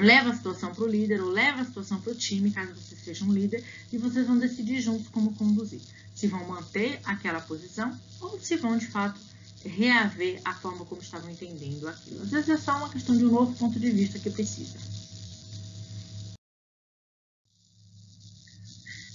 [0.00, 2.96] Leva a situação para o líder ou leva a situação para o time, caso você
[2.96, 5.80] seja um líder, e vocês vão decidir juntos como conduzir.
[6.12, 9.27] Se vão manter aquela posição ou se vão, de fato,
[9.64, 12.22] reaver a forma como estavam entendendo aquilo.
[12.22, 14.78] Às vezes é só uma questão de um novo ponto de vista que precisa.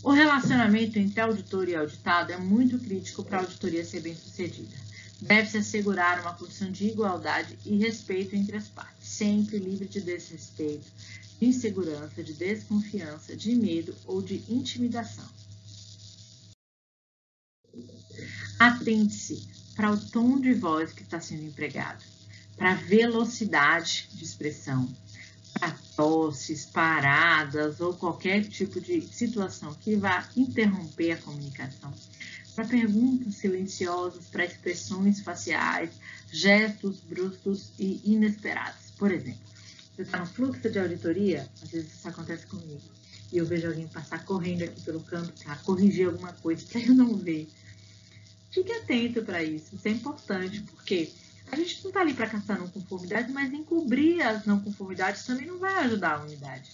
[0.03, 4.75] O relacionamento entre auditor e auditado é muito crítico para a auditoria ser bem sucedida.
[5.21, 10.91] deve-se assegurar uma condição de igualdade e respeito entre as partes, sempre livre de desrespeito,
[11.39, 15.23] de insegurança, de desconfiança, de medo ou de intimidação.
[18.59, 22.03] Atente-se para o tom de voz que está sendo empregado,
[22.55, 24.87] para a velocidade de expressão,
[25.53, 31.93] para tosses, paradas ou qualquer tipo de situação que vá interromper a comunicação,
[32.55, 35.89] para perguntas silenciosas, para expressões faciais,
[36.31, 38.91] gestos bruscos e inesperados.
[38.97, 39.41] Por exemplo,
[39.95, 42.81] você está no fluxo de auditoria, às vezes isso acontece comigo,
[43.31, 46.93] e eu vejo alguém passar correndo aqui pelo canto para corrigir alguma coisa, para eu
[46.93, 47.47] não ver.
[48.53, 51.11] Fique atento para isso, isso é importante, porque
[51.51, 55.47] a gente não está ali para caçar não conformidade, mas encobrir as não conformidades também
[55.47, 56.69] não vai ajudar a unidade.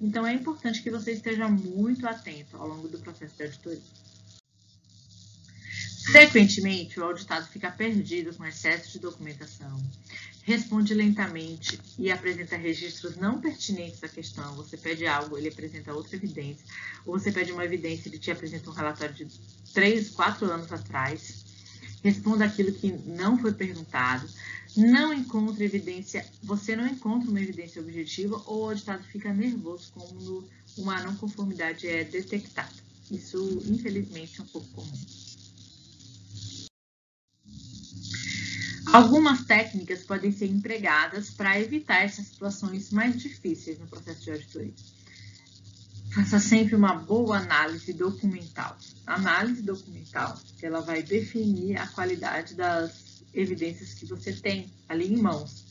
[0.00, 3.82] Então é importante que você esteja muito atento ao longo do processo de auditoria.
[6.06, 9.76] Frequentemente, o auditado fica perdido com excesso de documentação,
[10.44, 14.54] responde lentamente e apresenta registros não pertinentes à questão.
[14.56, 16.64] Você pede algo, ele apresenta outra evidência,
[17.06, 19.26] ou você pede uma evidência, ele te apresenta um relatório de
[19.72, 21.44] três, quatro anos atrás,
[22.02, 24.28] responda aquilo que não foi perguntado,
[24.76, 30.46] não encontra evidência, você não encontra uma evidência objetiva ou o auditado fica nervoso quando
[30.76, 32.84] uma não conformidade é detectada.
[33.10, 35.23] Isso, infelizmente, é um pouco comum.
[38.92, 44.74] Algumas técnicas podem ser empregadas para evitar essas situações mais difíceis no processo de auditoria.
[46.14, 48.78] Faça sempre uma boa análise documental.
[49.04, 55.16] A análise documental, ela vai definir a qualidade das evidências que você tem ali em
[55.16, 55.64] mãos.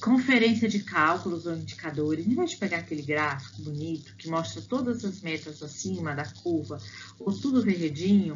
[0.00, 5.04] Conferência de cálculos ou indicadores, em vez de pegar aquele gráfico bonito que mostra todas
[5.04, 6.78] as metas acima da curva
[7.20, 8.34] ou tudo verredinho,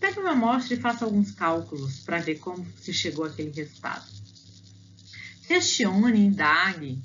[0.00, 4.04] pegue uma amostra e faça alguns cálculos para ver como se chegou àquele resultado.
[5.46, 7.02] Questione, indague,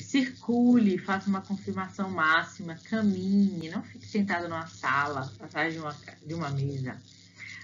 [0.00, 6.34] circule, faça uma confirmação máxima, caminhe, não fique sentado numa sala, atrás de uma, de
[6.34, 7.00] uma mesa.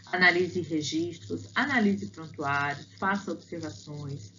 [0.06, 4.32] Analise registros, analise prontuários, faça observações,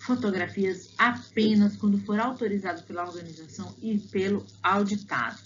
[0.00, 5.38] fotografias apenas quando for autorizado pela organização e pelo auditado.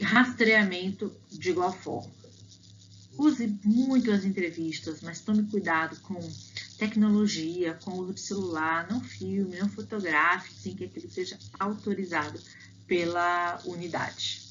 [0.00, 2.23] Rastreamento de igual forma.
[3.16, 6.18] Use muito as entrevistas, mas tome cuidado com
[6.78, 12.40] tecnologia, com uso de celular, não filme, não fotografe, sem que aquilo seja autorizado
[12.86, 14.42] pela unidade.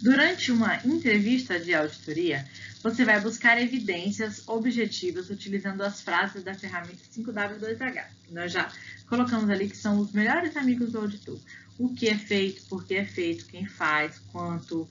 [0.00, 2.48] Durante uma entrevista de auditoria,
[2.82, 8.04] você vai buscar evidências objetivas utilizando as frases da ferramenta 5W2H.
[8.30, 8.70] Nós já
[9.08, 11.40] colocamos ali que são os melhores amigos do auditor.
[11.76, 14.88] O que é feito, por que é feito, quem faz, quanto,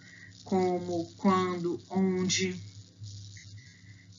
[0.48, 2.56] como, quando, onde.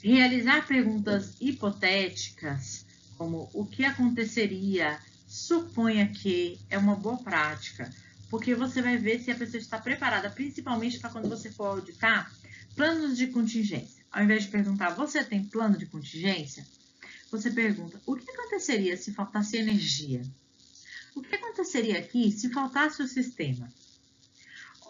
[0.02, 2.84] Realizar perguntas hipotéticas,
[3.16, 7.90] como o que aconteceria, suponha que, é uma boa prática,
[8.30, 12.30] porque você vai ver se a pessoa está preparada, principalmente para quando você for auditar
[12.76, 14.04] planos de contingência.
[14.12, 16.64] Ao invés de perguntar, você tem plano de contingência?
[17.30, 20.22] Você pergunta, o que aconteceria se faltasse energia?
[21.14, 23.68] O que aconteceria aqui se faltasse o sistema?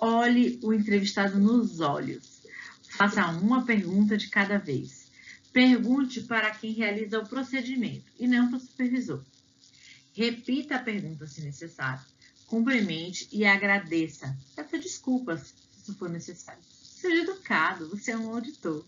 [0.00, 2.42] Olhe o entrevistado nos olhos.
[2.90, 5.08] Faça uma pergunta de cada vez.
[5.52, 9.24] Pergunte para quem realiza o procedimento e não para o supervisor.
[10.12, 12.04] Repita a pergunta se necessário.
[12.46, 14.36] Cumprimente e agradeça.
[14.54, 16.62] Peça desculpas se for necessário.
[16.70, 18.84] Seja educado, você é um auditor.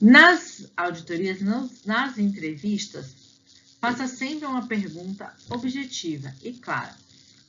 [0.00, 1.40] Nas auditorias,
[1.84, 3.29] nas entrevistas,
[3.80, 6.94] faça sempre uma pergunta objetiva e clara.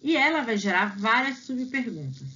[0.01, 2.27] E ela vai gerar várias subperguntas.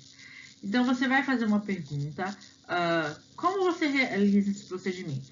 [0.63, 5.31] Então, você vai fazer uma pergunta, uh, como você realiza esse procedimento?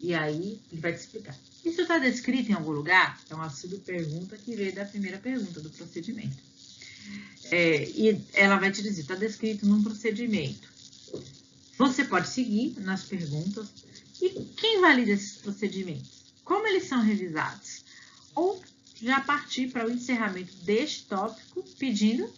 [0.00, 1.36] E aí, ele vai te explicar.
[1.64, 3.18] Isso está descrito em algum lugar?
[3.30, 6.36] É uma subpergunta que veio da primeira pergunta do procedimento.
[7.50, 10.68] É, e ela vai te dizer, está descrito num procedimento.
[11.78, 13.68] Você pode seguir nas perguntas.
[14.20, 16.24] E quem valida esses procedimentos?
[16.44, 17.84] Como eles são revisados?
[18.36, 18.62] Ou
[19.02, 22.32] já partir para o encerramento deste tópico pedindo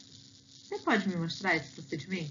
[0.69, 2.31] você pode me mostrar esse procedimento?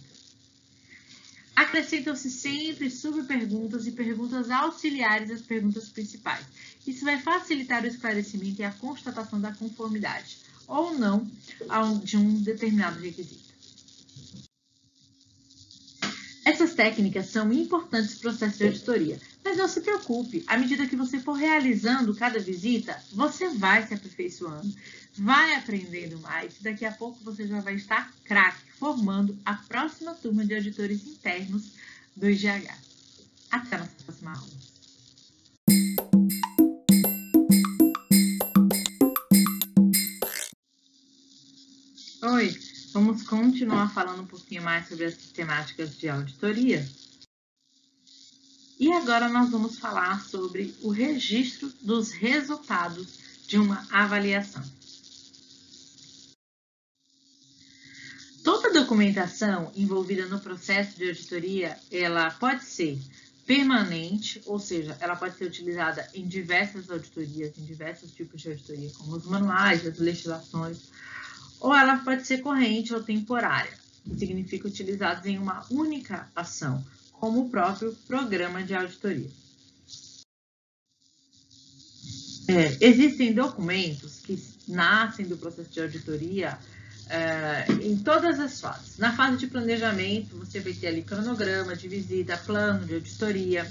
[1.56, 6.46] Acrescentam-se sempre subperguntas e perguntas auxiliares às perguntas principais.
[6.86, 10.38] Isso vai facilitar o esclarecimento e a constatação da conformidade,
[10.68, 11.28] ou não,
[12.04, 13.48] de um determinado requisito.
[16.46, 20.86] Essas técnicas são importantes para o processo de auditoria, Mas não se preocupe, à medida
[20.86, 24.76] que você for realizando cada visita, você vai se aperfeiçoando,
[25.14, 26.56] vai aprendendo mais.
[26.60, 31.72] Daqui a pouco você já vai estar craque, formando a próxima turma de auditores internos
[32.14, 32.70] do IGH.
[33.50, 34.52] Até a nossa próxima aula.
[42.34, 42.60] Oi,
[42.92, 46.86] vamos continuar falando um pouquinho mais sobre as temáticas de auditoria.
[48.80, 54.64] E agora nós vamos falar sobre o registro dos resultados de uma avaliação.
[58.44, 62.98] Toda documentação envolvida no processo de auditoria, ela pode ser
[63.48, 68.92] permanente, ou seja, ela pode ser utilizada em diversas auditorias, em diversos tipos de auditoria,
[68.98, 70.92] como os manuais, as legislações,
[71.60, 73.74] ou ela pode ser corrente ou temporária,
[74.04, 76.86] que significa utilizados em uma única ação,
[77.20, 79.30] como o próprio programa de auditoria.
[82.50, 86.58] É, existem documentos que nascem do processo de auditoria
[87.10, 88.98] é, em todas as fases.
[88.98, 93.70] Na fase de planejamento, você vai ter ali cronograma de visita, plano de auditoria.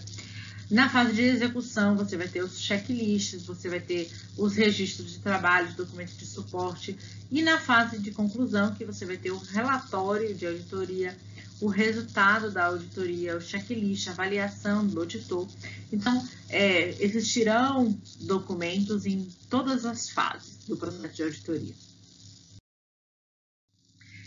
[0.71, 5.21] Na fase de execução, você vai ter os checklists, você vai ter os registros de
[5.21, 6.99] trabalho, documentos de suporte.
[7.31, 11.17] E na fase de conclusão, que você vai ter o relatório de auditoria
[11.61, 15.49] o resultado da auditoria, o checklist, a avaliação do auditor.
[15.93, 21.75] Então, é, existirão documentos em todas as fases do processo de auditoria.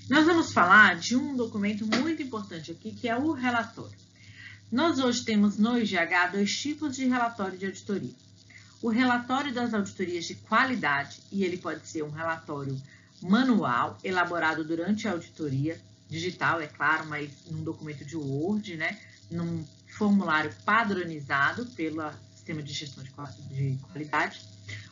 [0.10, 3.98] Nós vamos falar de um documento muito importante aqui, que é o relatório.
[4.72, 8.16] Nós hoje temos no IGH dois tipos de relatório de auditoria.
[8.82, 12.82] O relatório das auditorias de qualidade, e ele pode ser um relatório
[13.22, 18.98] manual, elaborado durante a auditoria, digital, é claro, mas num documento de Word, né?
[19.30, 19.66] Num
[19.98, 22.02] formulário padronizado pelo
[22.34, 23.12] sistema de gestão de
[23.92, 24.42] qualidade.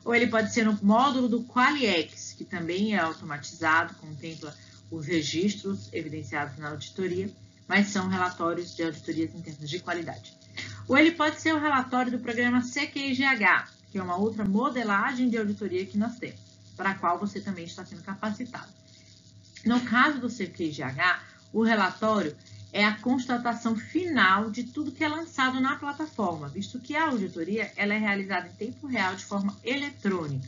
[0.05, 4.55] Ou ele pode ser no módulo do Qualiex, que também é automatizado, contempla
[4.89, 7.30] os registros evidenciados na auditoria,
[7.68, 10.34] mas são relatórios de auditorias internas de qualidade.
[10.88, 15.38] Ou ele pode ser o relatório do programa CQIGH, que é uma outra modelagem de
[15.38, 16.39] auditoria que nós temos,
[16.76, 18.72] para a qual você também está sendo capacitado.
[19.66, 21.22] No caso do CQIGH,
[21.53, 22.36] o relatório
[22.72, 27.72] é a constatação final de tudo que é lançado na plataforma, visto que a auditoria
[27.76, 30.47] ela é realizada em tempo real de forma eletrônica.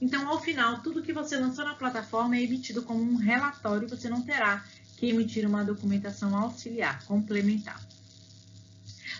[0.00, 4.08] Então, ao final, tudo que você lançou na plataforma é emitido como um relatório, você
[4.08, 4.64] não terá
[4.96, 7.80] que emitir uma documentação auxiliar, complementar.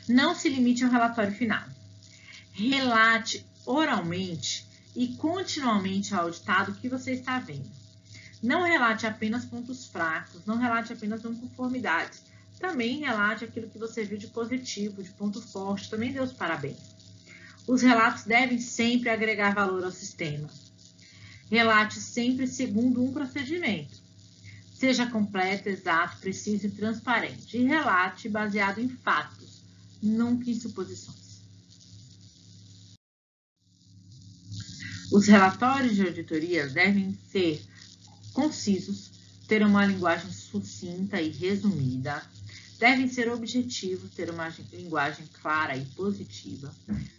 [0.09, 1.65] Não se limite ao relatório final.
[2.53, 4.67] Relate oralmente
[4.97, 7.82] e continuamente ao auditado o que você está vendo.
[8.43, 12.25] Não relate apenas pontos fracos, não relate apenas não conformidades.
[12.59, 15.89] Também relate aquilo que você viu de positivo, de ponto forte.
[15.89, 16.79] Também dê os parabéns.
[17.69, 20.49] Os relatos devem sempre agregar valor ao sistema.
[21.49, 24.03] Relate sempre segundo um procedimento.
[24.75, 27.57] Seja completo, exato, preciso e transparente.
[27.57, 29.63] E relate baseado em fatos,
[30.03, 31.43] nunca em suposições.
[35.13, 37.63] Os relatórios de auditoria devem ser
[38.33, 39.11] concisos,
[39.47, 42.23] ter uma linguagem sucinta e resumida,
[42.79, 46.75] devem ser objetivos, ter uma linguagem clara e positiva,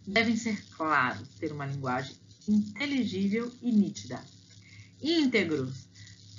[0.05, 2.15] devem ser claros, ter uma linguagem
[2.47, 4.19] inteligível e nítida,
[5.01, 5.87] íntegros,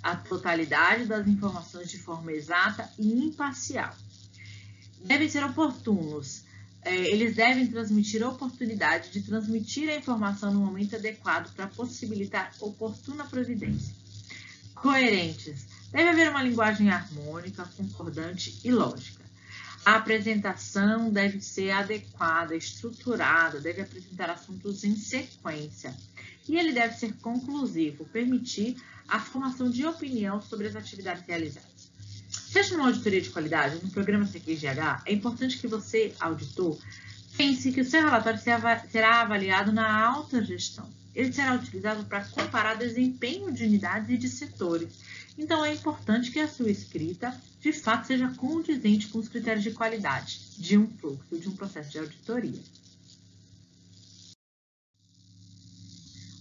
[0.02, 3.96] a totalidade das informações de forma exata e imparcial.
[5.02, 6.42] Devem ser oportunos,
[6.82, 12.52] é, eles devem transmitir a oportunidade de transmitir a informação no momento adequado para possibilitar
[12.60, 14.03] oportuna providência
[14.84, 15.66] coerentes.
[15.90, 19.24] Deve haver uma linguagem harmônica, concordante e lógica.
[19.82, 25.96] A apresentação deve ser adequada, estruturada, deve apresentar assuntos em sequência.
[26.46, 28.76] E ele deve ser conclusivo, permitir
[29.08, 31.90] a formação de opinião sobre as atividades realizadas.
[32.28, 36.78] Seja numa auditoria de qualidade, no programa CQGH, é importante que você, auditor,
[37.38, 42.74] pense que o seu relatório será avaliado na alta gestão ele será utilizado para comparar
[42.74, 44.98] desempenho de unidades e de setores.
[45.38, 49.70] Então, é importante que a sua escrita, de fato, seja condizente com os critérios de
[49.70, 52.62] qualidade de um fluxo, de um processo de auditoria.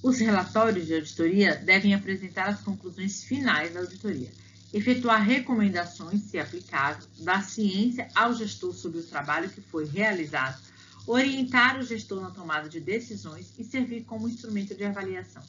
[0.02, 4.32] Os relatórios de auditoria devem apresentar as conclusões finais da auditoria,
[4.74, 10.62] efetuar recomendações, se aplicável, da ciência ao gestor sobre o trabalho que foi realizado
[11.06, 15.44] orientar o gestor na tomada de decisões e servir como instrumento de avaliação.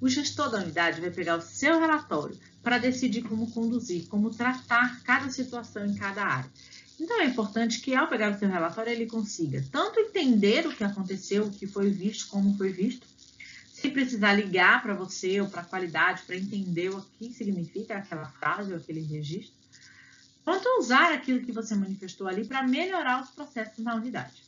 [0.00, 5.02] O gestor da unidade vai pegar o seu relatório para decidir como conduzir, como tratar
[5.02, 6.50] cada situação em cada área.
[6.98, 10.84] Então é importante que ao pegar o seu relatório ele consiga tanto entender o que
[10.84, 13.06] aconteceu, o que foi visto, como foi visto,
[13.72, 18.26] se precisar ligar para você ou para a qualidade para entender o que significa aquela
[18.26, 19.52] frase ou aquele registro,
[20.44, 24.43] quanto usar aquilo que você manifestou ali para melhorar os processos na unidade.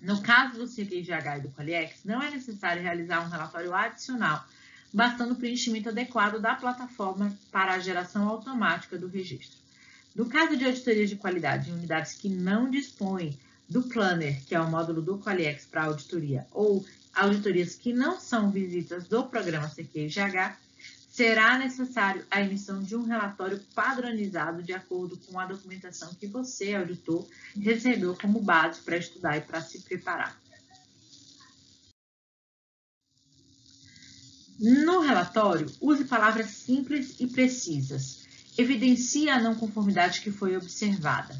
[0.00, 4.44] No caso do CQGH e do Qualiex, não é necessário realizar um relatório adicional,
[4.92, 9.58] bastando o preenchimento adequado da plataforma para a geração automática do registro.
[10.14, 13.38] No caso de auditorias de qualidade em unidades que não dispõem
[13.68, 16.84] do Planner, que é o módulo do Qualiex para auditoria, ou
[17.14, 20.56] auditorias que não são visitas do programa CQGH,
[21.16, 26.74] será necessário a emissão de um relatório padronizado de acordo com a documentação que você,
[26.74, 27.26] auditor,
[27.58, 30.38] recebeu como base para estudar e para se preparar.
[34.60, 38.26] No relatório, use palavras simples e precisas.
[38.58, 41.34] Evidencie a não conformidade que foi observada.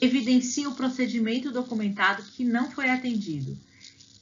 [0.00, 3.56] Evidencie o procedimento documentado que não foi atendido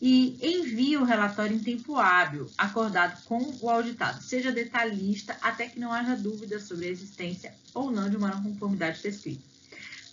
[0.01, 4.23] e envie o relatório em tempo hábil, acordado com o auditado.
[4.23, 8.43] Seja detalhista até que não haja dúvida sobre a existência ou não de uma não
[8.43, 9.43] conformidade descrita.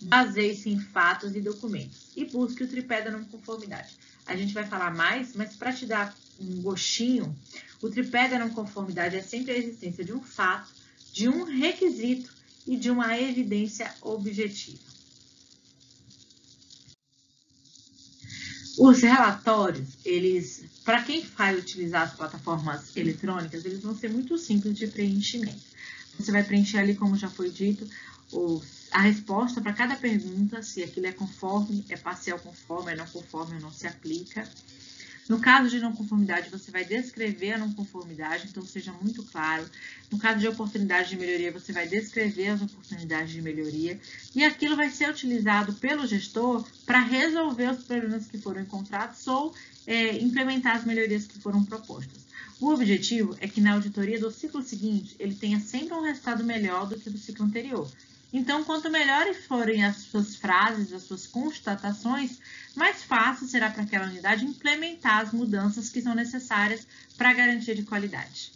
[0.00, 3.96] Baseie-se em fatos e documentos e busque o tripé da não conformidade.
[4.26, 7.36] A gente vai falar mais, mas para te dar um gostinho,
[7.80, 10.72] o tripé da não conformidade é sempre a existência de um fato,
[11.12, 12.32] de um requisito
[12.66, 14.93] e de uma evidência objetiva.
[18.78, 24.76] Os relatórios, eles, para quem vai utilizar as plataformas eletrônicas, eles vão ser muito simples
[24.76, 25.62] de preenchimento.
[26.18, 27.88] Você vai preencher ali, como já foi dito,
[28.32, 28.60] o,
[28.90, 33.56] a resposta para cada pergunta, se aquilo é conforme, é parcial conforme, é não conforme
[33.56, 34.48] ou não se aplica.
[35.28, 39.64] No caso de não conformidade, você vai descrever a não conformidade, então seja muito claro.
[40.10, 43.98] No caso de oportunidade de melhoria, você vai descrever as oportunidades de melhoria
[44.34, 49.54] e aquilo vai ser utilizado pelo gestor para resolver os problemas que foram encontrados ou
[49.86, 52.24] é, implementar as melhorias que foram propostas.
[52.60, 56.86] O objetivo é que na auditoria do ciclo seguinte ele tenha sempre um resultado melhor
[56.86, 57.90] do que do ciclo anterior.
[58.36, 62.40] Então, quanto melhores forem as suas frases, as suas constatações,
[62.74, 66.84] mais fácil será para aquela unidade implementar as mudanças que são necessárias
[67.16, 68.50] para a garantia de qualidade.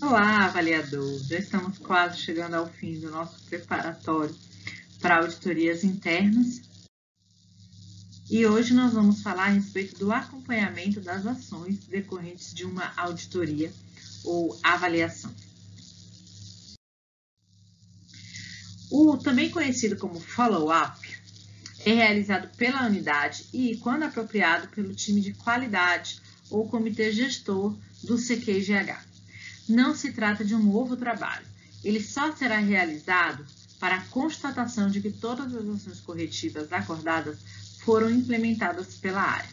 [0.00, 1.18] Olá, avaliador!
[1.24, 4.36] Já estamos quase chegando ao fim do nosso preparatório
[5.00, 6.65] para auditorias internas
[8.28, 13.72] e hoje nós vamos falar a respeito do acompanhamento das ações decorrentes de uma auditoria
[14.24, 15.32] ou avaliação.
[18.90, 20.98] O também conhecido como follow-up
[21.84, 26.20] é realizado pela unidade e, quando apropriado, pelo time de qualidade
[26.50, 29.04] ou comitê gestor do CQGH.
[29.68, 31.46] Não se trata de um novo trabalho.
[31.84, 33.46] Ele só será realizado
[33.78, 37.38] para a constatação de que todas as ações corretivas acordadas
[37.86, 39.48] foram implementadas pela área.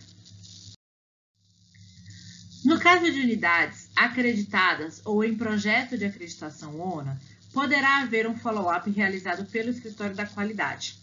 [2.65, 7.21] No caso de unidades acreditadas ou em projeto de acreditação ONA,
[7.53, 10.97] poderá haver um follow-up realizado pelo escritório da qualidade.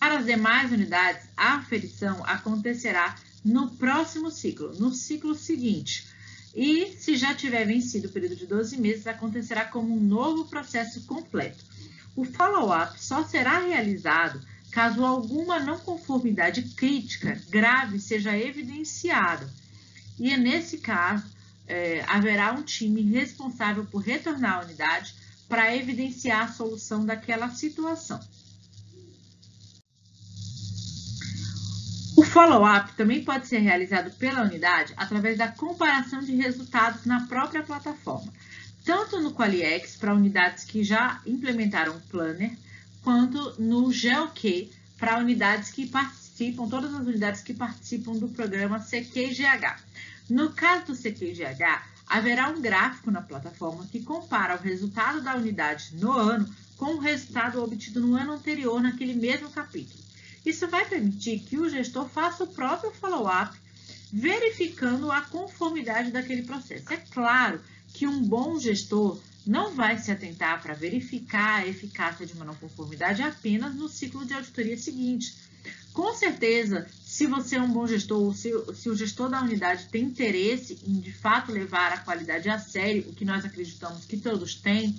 [0.00, 3.14] Para as demais unidades, a aferição acontecerá
[3.44, 6.08] no próximo ciclo, no ciclo seguinte.
[6.52, 11.04] E, se já tiver vencido o período de 12 meses, acontecerá como um novo processo
[11.04, 11.64] completo.
[12.16, 14.40] O follow-up só será realizado
[14.74, 19.48] caso alguma não conformidade crítica grave seja evidenciada.
[20.18, 21.24] E nesse caso,
[21.64, 25.14] é, haverá um time responsável por retornar à unidade
[25.48, 28.18] para evidenciar a solução daquela situação.
[32.16, 37.62] O follow-up também pode ser realizado pela unidade através da comparação de resultados na própria
[37.62, 38.32] plataforma,
[38.84, 42.56] tanto no Qualiex para unidades que já implementaram o Planner,
[43.04, 49.76] quanto no GeoQ para unidades que participam, todas as unidades que participam do programa CQGH.
[50.30, 55.90] No caso do CQGH, haverá um gráfico na plataforma que compara o resultado da unidade
[55.96, 56.48] no ano
[56.78, 60.02] com o resultado obtido no ano anterior naquele mesmo capítulo.
[60.44, 63.56] Isso vai permitir que o gestor faça o próprio follow-up,
[64.12, 66.92] verificando a conformidade daquele processo.
[66.92, 67.60] É claro
[67.92, 72.54] que um bom gestor não vai se atentar para verificar a eficácia de uma não
[72.54, 75.34] conformidade apenas no ciclo de auditoria seguinte.
[75.92, 79.86] Com certeza, se você é um bom gestor, ou se, se, o gestor da unidade
[79.88, 84.16] tem interesse em de fato levar a qualidade a sério, o que nós acreditamos que
[84.16, 84.96] todos têm,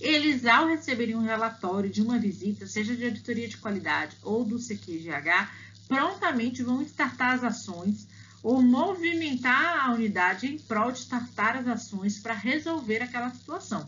[0.00, 4.58] eles, ao receberem um relatório de uma visita, seja de auditoria de qualidade ou do
[4.58, 5.50] CQGH,
[5.88, 8.06] prontamente vão startar as ações
[8.42, 13.84] ou movimentar a unidade em prol de startar as ações para resolver aquela situação.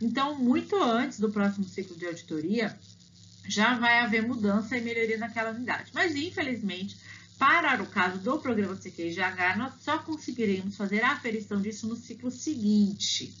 [0.00, 2.78] Então, muito antes do próximo ciclo de auditoria,
[3.46, 5.90] já vai haver mudança e melhoria naquela unidade.
[5.92, 6.96] Mas, infelizmente,
[7.38, 12.30] para o caso do programa CQGH, nós só conseguiremos fazer a aferição disso no ciclo
[12.30, 13.34] seguinte.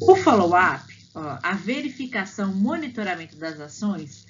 [0.00, 4.25] O follow-up, a verificação, monitoramento das ações,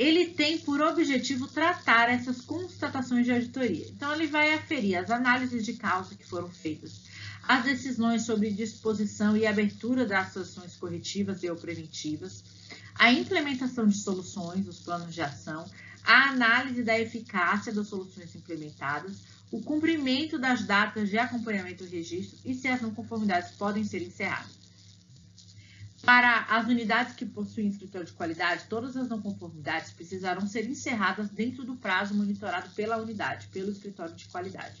[0.00, 3.86] ele tem por objetivo tratar essas constatações de auditoria.
[3.90, 7.02] Então, ele vai aferir as análises de causa que foram feitas,
[7.46, 12.42] as decisões sobre disposição e abertura das ações corretivas e ou preventivas,
[12.94, 15.70] a implementação de soluções, os planos de ação,
[16.02, 19.18] a análise da eficácia das soluções implementadas,
[19.52, 24.00] o cumprimento das datas de acompanhamento do registro e se as não conformidades podem ser
[24.00, 24.59] encerradas.
[26.02, 31.28] Para as unidades que possuem escritório de qualidade, todas as não conformidades precisarão ser encerradas
[31.28, 34.80] dentro do prazo monitorado pela unidade, pelo escritório de qualidade.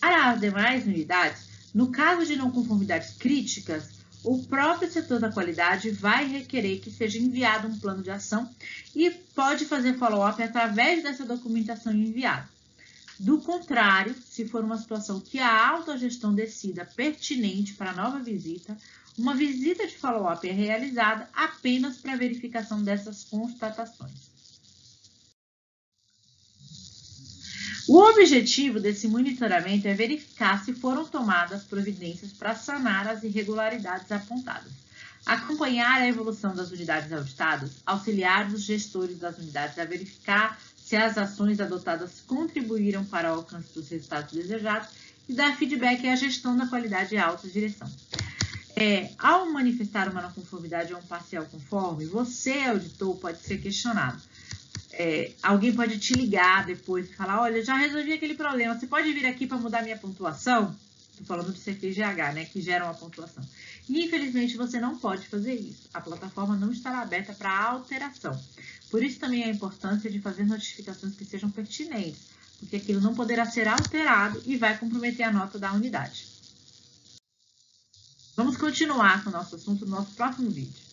[0.00, 5.90] Para as demais unidades, no caso de não conformidades críticas, o próprio setor da qualidade
[5.90, 8.48] vai requerer que seja enviado um plano de ação
[8.94, 12.48] e pode fazer follow-up através dessa documentação enviada.
[13.18, 18.76] Do contrário, se for uma situação que a autogestão decida pertinente para a nova visita,
[19.18, 24.36] uma visita de follow-up é realizada apenas para verificação dessas constatações.
[27.88, 34.72] O objetivo desse monitoramento é verificar se foram tomadas providências para sanar as irregularidades apontadas,
[35.24, 41.16] acompanhar a evolução das unidades auditadas, auxiliar os gestores das unidades a verificar se as
[41.16, 44.88] ações adotadas contribuíram para o alcance dos resultados desejados
[45.28, 47.88] e dar feedback à gestão da qualidade e alta direção
[48.76, 54.20] é, ao manifestar uma não conformidade ou um parcial conforme, você, auditor, pode ser questionado.
[54.92, 59.10] É, alguém pode te ligar depois e falar, olha, já resolvi aquele problema, você pode
[59.12, 60.76] vir aqui para mudar minha pontuação?
[61.10, 63.42] Estou falando do CFGH, né, que gera uma pontuação.
[63.88, 65.88] E, infelizmente, você não pode fazer isso.
[65.94, 68.38] A plataforma não estará aberta para alteração.
[68.90, 72.20] Por isso também a importância de fazer notificações que sejam pertinentes,
[72.60, 76.35] porque aquilo não poderá ser alterado e vai comprometer a nota da unidade.
[78.36, 80.84] Vamos continuar com o nosso assunto no nosso próximo vídeo.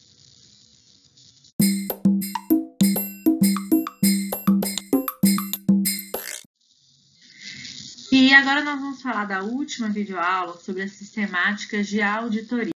[8.09, 12.71] E agora nós vamos falar da última videoaula sobre as sistemáticas de auditoria.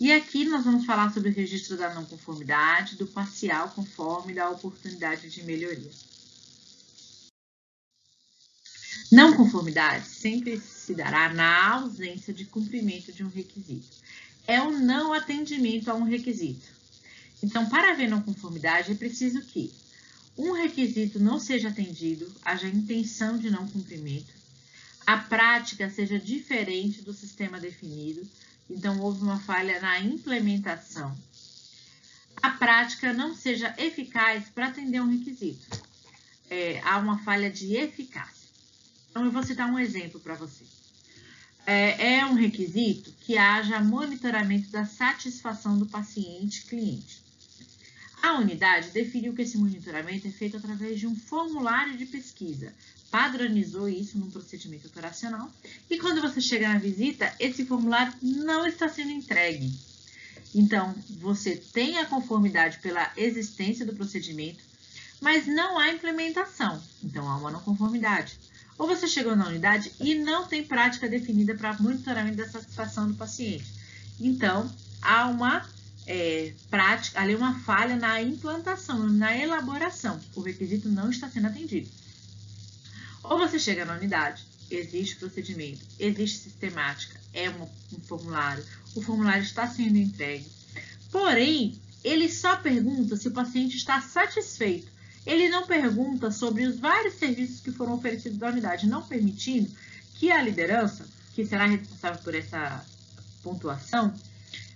[0.00, 4.34] E aqui nós vamos falar sobre o registro da não conformidade, do parcial conforme e
[4.34, 5.92] da oportunidade de melhoria.
[9.12, 13.88] Não conformidade sempre se dará na ausência de cumprimento de um requisito.
[14.46, 16.68] É o não atendimento a um requisito.
[17.42, 19.72] Então, para haver não conformidade, é preciso que
[20.38, 24.32] um requisito não seja atendido, haja intenção de não cumprimento,
[25.04, 28.24] a prática seja diferente do sistema definido,
[28.70, 31.16] então houve uma falha na implementação,
[32.40, 35.82] a prática não seja eficaz para atender um requisito,
[36.48, 38.35] é, há uma falha de eficácia.
[39.16, 40.68] Então, eu vou citar um exemplo para vocês.
[41.66, 47.22] É, é um requisito que haja monitoramento da satisfação do paciente-cliente.
[48.22, 52.74] A unidade definiu que esse monitoramento é feito através de um formulário de pesquisa,
[53.10, 55.50] padronizou isso num procedimento operacional
[55.88, 59.72] e quando você chega na visita, esse formulário não está sendo entregue.
[60.54, 64.62] Então, você tem a conformidade pela existência do procedimento,
[65.22, 68.38] mas não há implementação, então há uma não conformidade
[68.78, 73.14] ou você chegou na unidade e não tem prática definida para monitoramento da satisfação do
[73.14, 73.66] paciente.
[74.20, 74.70] Então,
[75.00, 75.66] há uma
[76.06, 80.20] é, prática, ali uma falha na implantação, na elaboração.
[80.34, 81.88] O requisito não está sendo atendido.
[83.22, 89.42] Ou você chega na unidade, existe procedimento, existe sistemática, é um, um formulário, o formulário
[89.42, 90.46] está sendo entregue.
[91.10, 94.95] Porém, ele só pergunta se o paciente está satisfeito
[95.26, 99.68] ele não pergunta sobre os vários serviços que foram oferecidos à unidade, não permitindo
[100.14, 102.84] que a liderança, que será responsável por essa
[103.42, 104.14] pontuação,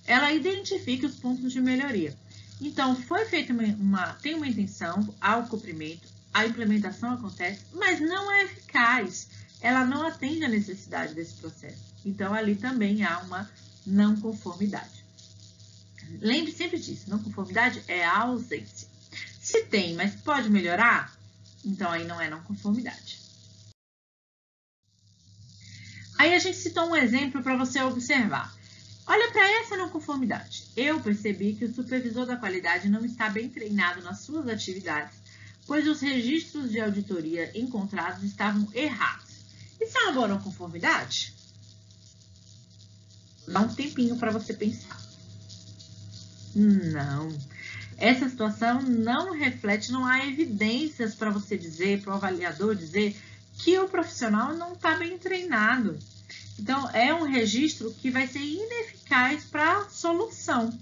[0.04, 2.16] ela identifique os pontos de melhoria.
[2.60, 8.30] Então, foi feita uma, uma tem uma intenção ao cumprimento, a implementação acontece, mas não
[8.30, 9.28] é eficaz.
[9.60, 11.78] Ela não atende à necessidade desse processo.
[12.04, 13.50] Então, ali também há uma
[13.86, 15.04] não conformidade.
[16.20, 18.89] Lembre sempre disso, não conformidade é ausência.
[19.50, 21.12] Se tem, mas pode melhorar,
[21.64, 23.18] então aí não é não conformidade.
[26.16, 28.54] Aí a gente citou um exemplo para você observar.
[29.08, 30.68] Olha para essa não conformidade.
[30.76, 35.16] Eu percebi que o supervisor da qualidade não está bem treinado nas suas atividades,
[35.66, 39.40] pois os registros de auditoria encontrados estavam errados.
[39.80, 41.34] Isso é uma boa não conformidade?
[43.48, 44.96] Dá um tempinho para você pensar.
[46.54, 47.49] Não.
[48.00, 53.14] Essa situação não reflete, não há evidências para você dizer, para o avaliador dizer
[53.58, 55.98] que o profissional não está bem treinado.
[56.58, 60.76] Então, é um registro que vai ser ineficaz para a solução.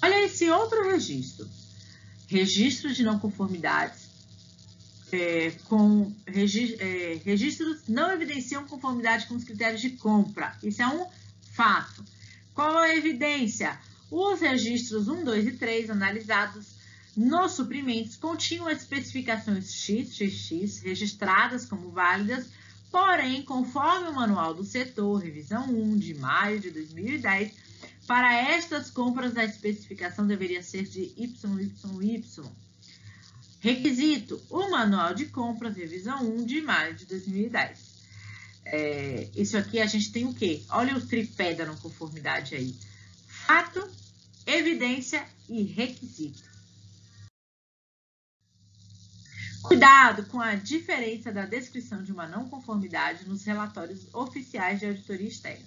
[0.00, 1.48] Olha esse outro registro.
[2.28, 4.08] Registro de não conformidades
[5.12, 10.56] é, com regi é, registros não evidenciam conformidade com os critérios de compra.
[10.62, 11.06] Isso é um
[11.52, 12.04] fato.
[12.58, 13.78] Qual a evidência?
[14.10, 16.66] Os registros 1, 2 e 3 analisados
[17.16, 22.48] nos suprimentos continham as especificações XXX registradas como válidas,
[22.90, 27.52] porém, conforme o Manual do Setor, revisão 1 de maio de 2010,
[28.08, 32.24] para estas compras a especificação deveria ser de YYY.
[33.60, 37.87] Requisito: o Manual de Compras, revisão 1 de maio de 2010.
[38.70, 40.62] É, isso aqui a gente tem o quê?
[40.68, 42.76] Olha o tripé da não conformidade aí.
[43.26, 43.82] Fato,
[44.46, 46.48] evidência e requisito.
[49.62, 55.28] Cuidado com a diferença da descrição de uma não conformidade nos relatórios oficiais de auditoria
[55.28, 55.64] externa.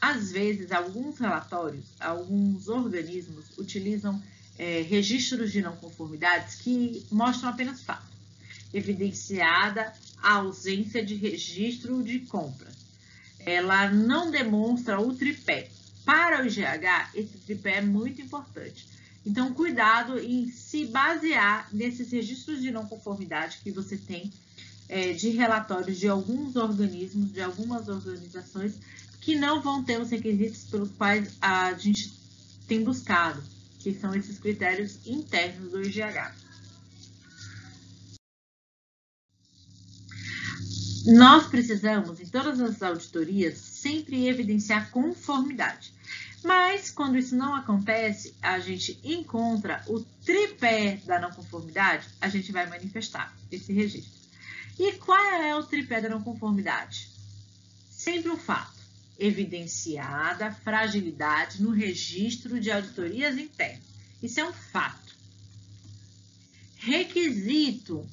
[0.00, 4.22] Às vezes, alguns relatórios, alguns organismos utilizam
[4.58, 8.06] é, registros de não conformidades que mostram apenas fato,
[8.72, 9.92] evidenciada
[10.22, 12.74] a ausência de registro de compras.
[13.40, 15.70] Ela não demonstra o tripé.
[16.04, 18.86] Para o IGH, esse tripé é muito importante.
[19.24, 24.32] Então, cuidado em se basear nesses registros de não conformidade que você tem
[24.88, 28.74] é, de relatórios de alguns organismos, de algumas organizações,
[29.20, 32.12] que não vão ter os requisitos pelos quais a gente
[32.66, 33.42] tem buscado
[33.78, 36.34] que são esses critérios internos do IGH.
[41.06, 45.92] Nós precisamos, em todas as auditorias, sempre evidenciar conformidade.
[46.44, 52.52] Mas, quando isso não acontece, a gente encontra o tripé da não conformidade, a gente
[52.52, 54.18] vai manifestar esse registro.
[54.78, 57.08] E qual é o tripé da não conformidade?
[57.90, 58.78] Sempre o fato
[59.18, 63.82] evidenciada fragilidade no registro de auditorias internas.
[64.22, 65.16] Isso é um fato.
[66.76, 68.08] Requisito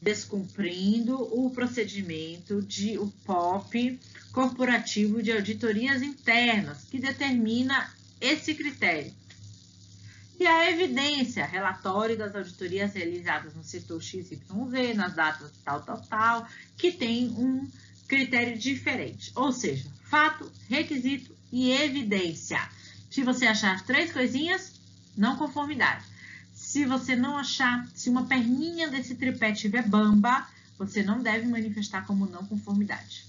[0.00, 3.98] descumprindo o procedimento de o POP
[4.32, 9.12] corporativo de auditorias internas, que determina esse critério.
[10.38, 14.38] E a evidência, relatório das auditorias realizadas no setor XYZ,
[14.94, 17.68] nas datas tal, tal, tal, que tem um
[18.06, 19.32] critério diferente.
[19.34, 22.60] Ou seja, fato, requisito e evidência.
[23.10, 24.80] Se você achar três coisinhas,
[25.16, 26.04] não conformidade.
[26.68, 30.46] Se você não achar, se uma perninha desse tripé tiver bamba,
[30.76, 33.24] você não deve manifestar como não conformidade.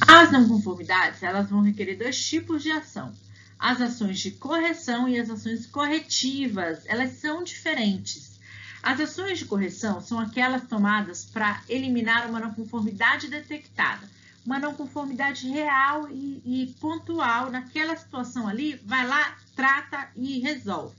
[0.00, 3.14] As não conformidades, elas vão requerer dois tipos de ação.
[3.56, 8.40] As ações de correção e as ações corretivas, elas são diferentes.
[8.82, 14.10] As ações de correção são aquelas tomadas para eliminar uma não conformidade detectada.
[14.44, 20.94] Uma não conformidade real e, e pontual naquela situação ali, vai lá, trata e resolve.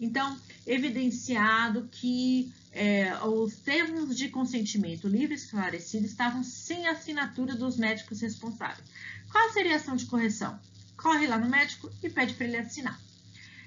[0.00, 0.36] Então,
[0.66, 8.20] evidenciado que é, os termos de consentimento livre e esclarecido estavam sem assinatura dos médicos
[8.20, 8.88] responsáveis.
[9.30, 10.58] Qual seria a ação de correção?
[10.96, 13.00] Corre lá no médico e pede para ele assinar.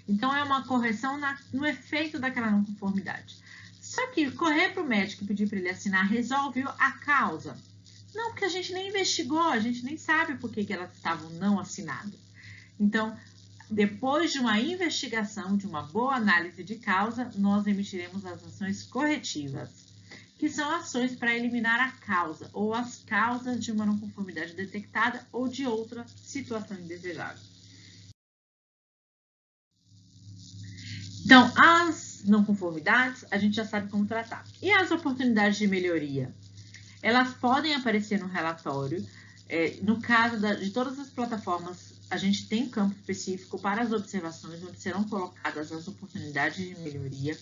[0.08, 3.38] Então, é uma correção na, no efeito daquela não conformidade.
[3.82, 7.56] Só que correr para o médico e pedir para ele assinar resolve a causa.
[8.16, 11.30] Não, porque a gente nem investigou, a gente nem sabe por que, que elas estavam
[11.32, 12.18] não assinadas.
[12.80, 13.16] Então,
[13.70, 19.70] depois de uma investigação, de uma boa análise de causa, nós emitiremos as ações corretivas,
[20.40, 25.28] que são ações para eliminar a causa ou as causas de uma não conformidade detectada
[25.32, 27.44] ou de outra situação indesejável.
[31.26, 34.46] Então, as não conformidades, a gente já sabe como tratar.
[34.62, 36.34] E as oportunidades de melhoria?
[37.06, 39.06] Elas podem aparecer no relatório.
[39.48, 43.92] É, no caso da, de todas as plataformas, a gente tem campo específico para as
[43.92, 47.36] observações, onde serão colocadas as oportunidades de melhoria.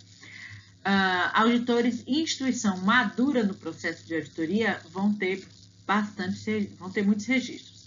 [0.86, 5.48] Uh, auditores e instituição madura no processo de auditoria vão ter
[5.88, 7.86] bastante, vão ter muitos registros.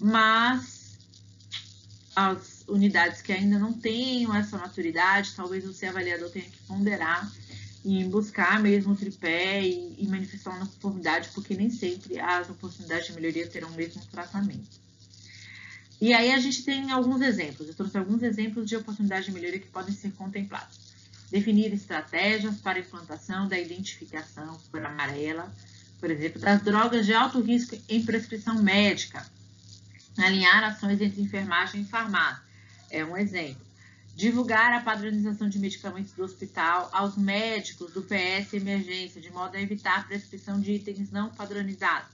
[0.00, 0.96] Mas
[2.16, 7.30] as unidades que ainda não tenham essa maturidade, talvez você, avaliador, tenha que ponderar
[7.86, 13.06] em buscar mesmo o tripé e, e manifestar uma conformidade, porque nem sempre as oportunidades
[13.06, 14.86] de melhoria terão o mesmo tratamento.
[16.00, 17.68] E aí a gente tem alguns exemplos.
[17.68, 20.78] Eu trouxe alguns exemplos de oportunidades de melhoria que podem ser contemplados.
[21.30, 25.52] Definir estratégias para implantação da identificação por amarela,
[25.98, 29.26] por exemplo, das drogas de alto risco em prescrição médica.
[30.18, 32.42] Alinhar ações entre enfermagem e farmácia.
[32.90, 33.65] É um exemplo.
[34.16, 39.60] Divulgar a padronização de medicamentos do hospital aos médicos do PS emergência, de modo a
[39.60, 42.08] evitar a prescrição de itens não padronizados.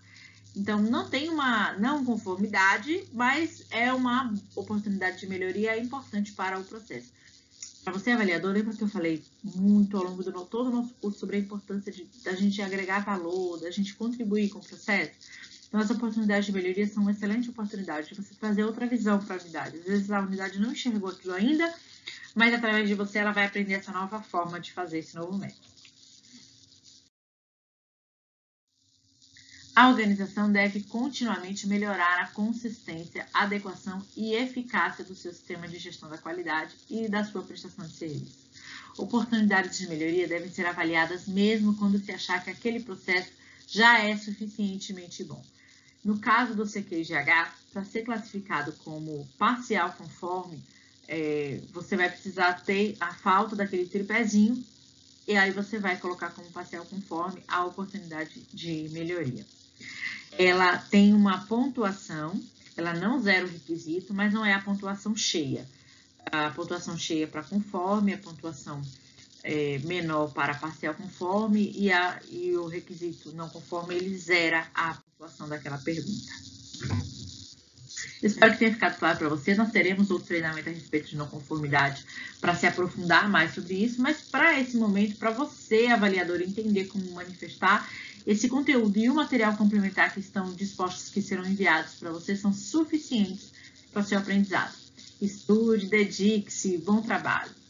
[0.57, 6.65] Então, não tem uma não conformidade, mas é uma oportunidade de melhoria importante para o
[6.65, 7.13] processo.
[7.85, 11.21] Para você, avaliador, lembra que eu falei muito ao longo do todo o nosso curso
[11.21, 15.13] sobre a importância de, da gente agregar valor, da gente contribuir com o processo?
[15.69, 19.37] Então, as oportunidades de melhoria são uma excelente oportunidade de você trazer outra visão para
[19.37, 19.79] a unidade.
[19.79, 21.73] Às vezes a unidade não enxergou aquilo ainda,
[22.35, 25.73] mas através de você ela vai aprender essa nova forma de fazer esse novo método.
[29.75, 36.11] A organização deve continuamente melhorar a consistência, adequação e eficácia do seu sistema de gestão
[36.11, 38.39] da qualidade e da sua prestação de serviço.
[38.99, 43.33] Oportunidades de melhoria devem ser avaliadas mesmo quando se achar que aquele processo
[43.67, 45.43] já é suficientemente bom.
[46.05, 50.63] No caso do CQGH, para ser classificado como parcial conforme,
[51.09, 54.65] é, você vai precisar ter a falta daquele tripézinho
[55.27, 59.45] e aí você vai colocar como parcial conforme a oportunidade de melhoria
[60.39, 62.41] ela tem uma pontuação,
[62.77, 65.67] ela não zera o requisito, mas não é a pontuação cheia.
[66.27, 68.81] A pontuação cheia para conforme, a pontuação
[69.43, 74.95] é, menor para parcial conforme e, a, e o requisito não conforme, ele zera a
[74.95, 76.33] pontuação daquela pergunta.
[78.23, 79.55] Espero que tenha ficado claro para você.
[79.55, 82.05] Nós teremos outro treinamento a respeito de não conformidade
[82.41, 87.13] para se aprofundar mais sobre isso, mas para esse momento, para você, avaliador, entender como
[87.13, 87.89] manifestar
[88.27, 92.53] esse conteúdo e o material complementar que estão dispostos, que serão enviados para você, são
[92.53, 93.53] suficientes
[93.93, 94.75] para o seu aprendizado.
[95.21, 97.62] Estude, dedique-se, bom trabalho.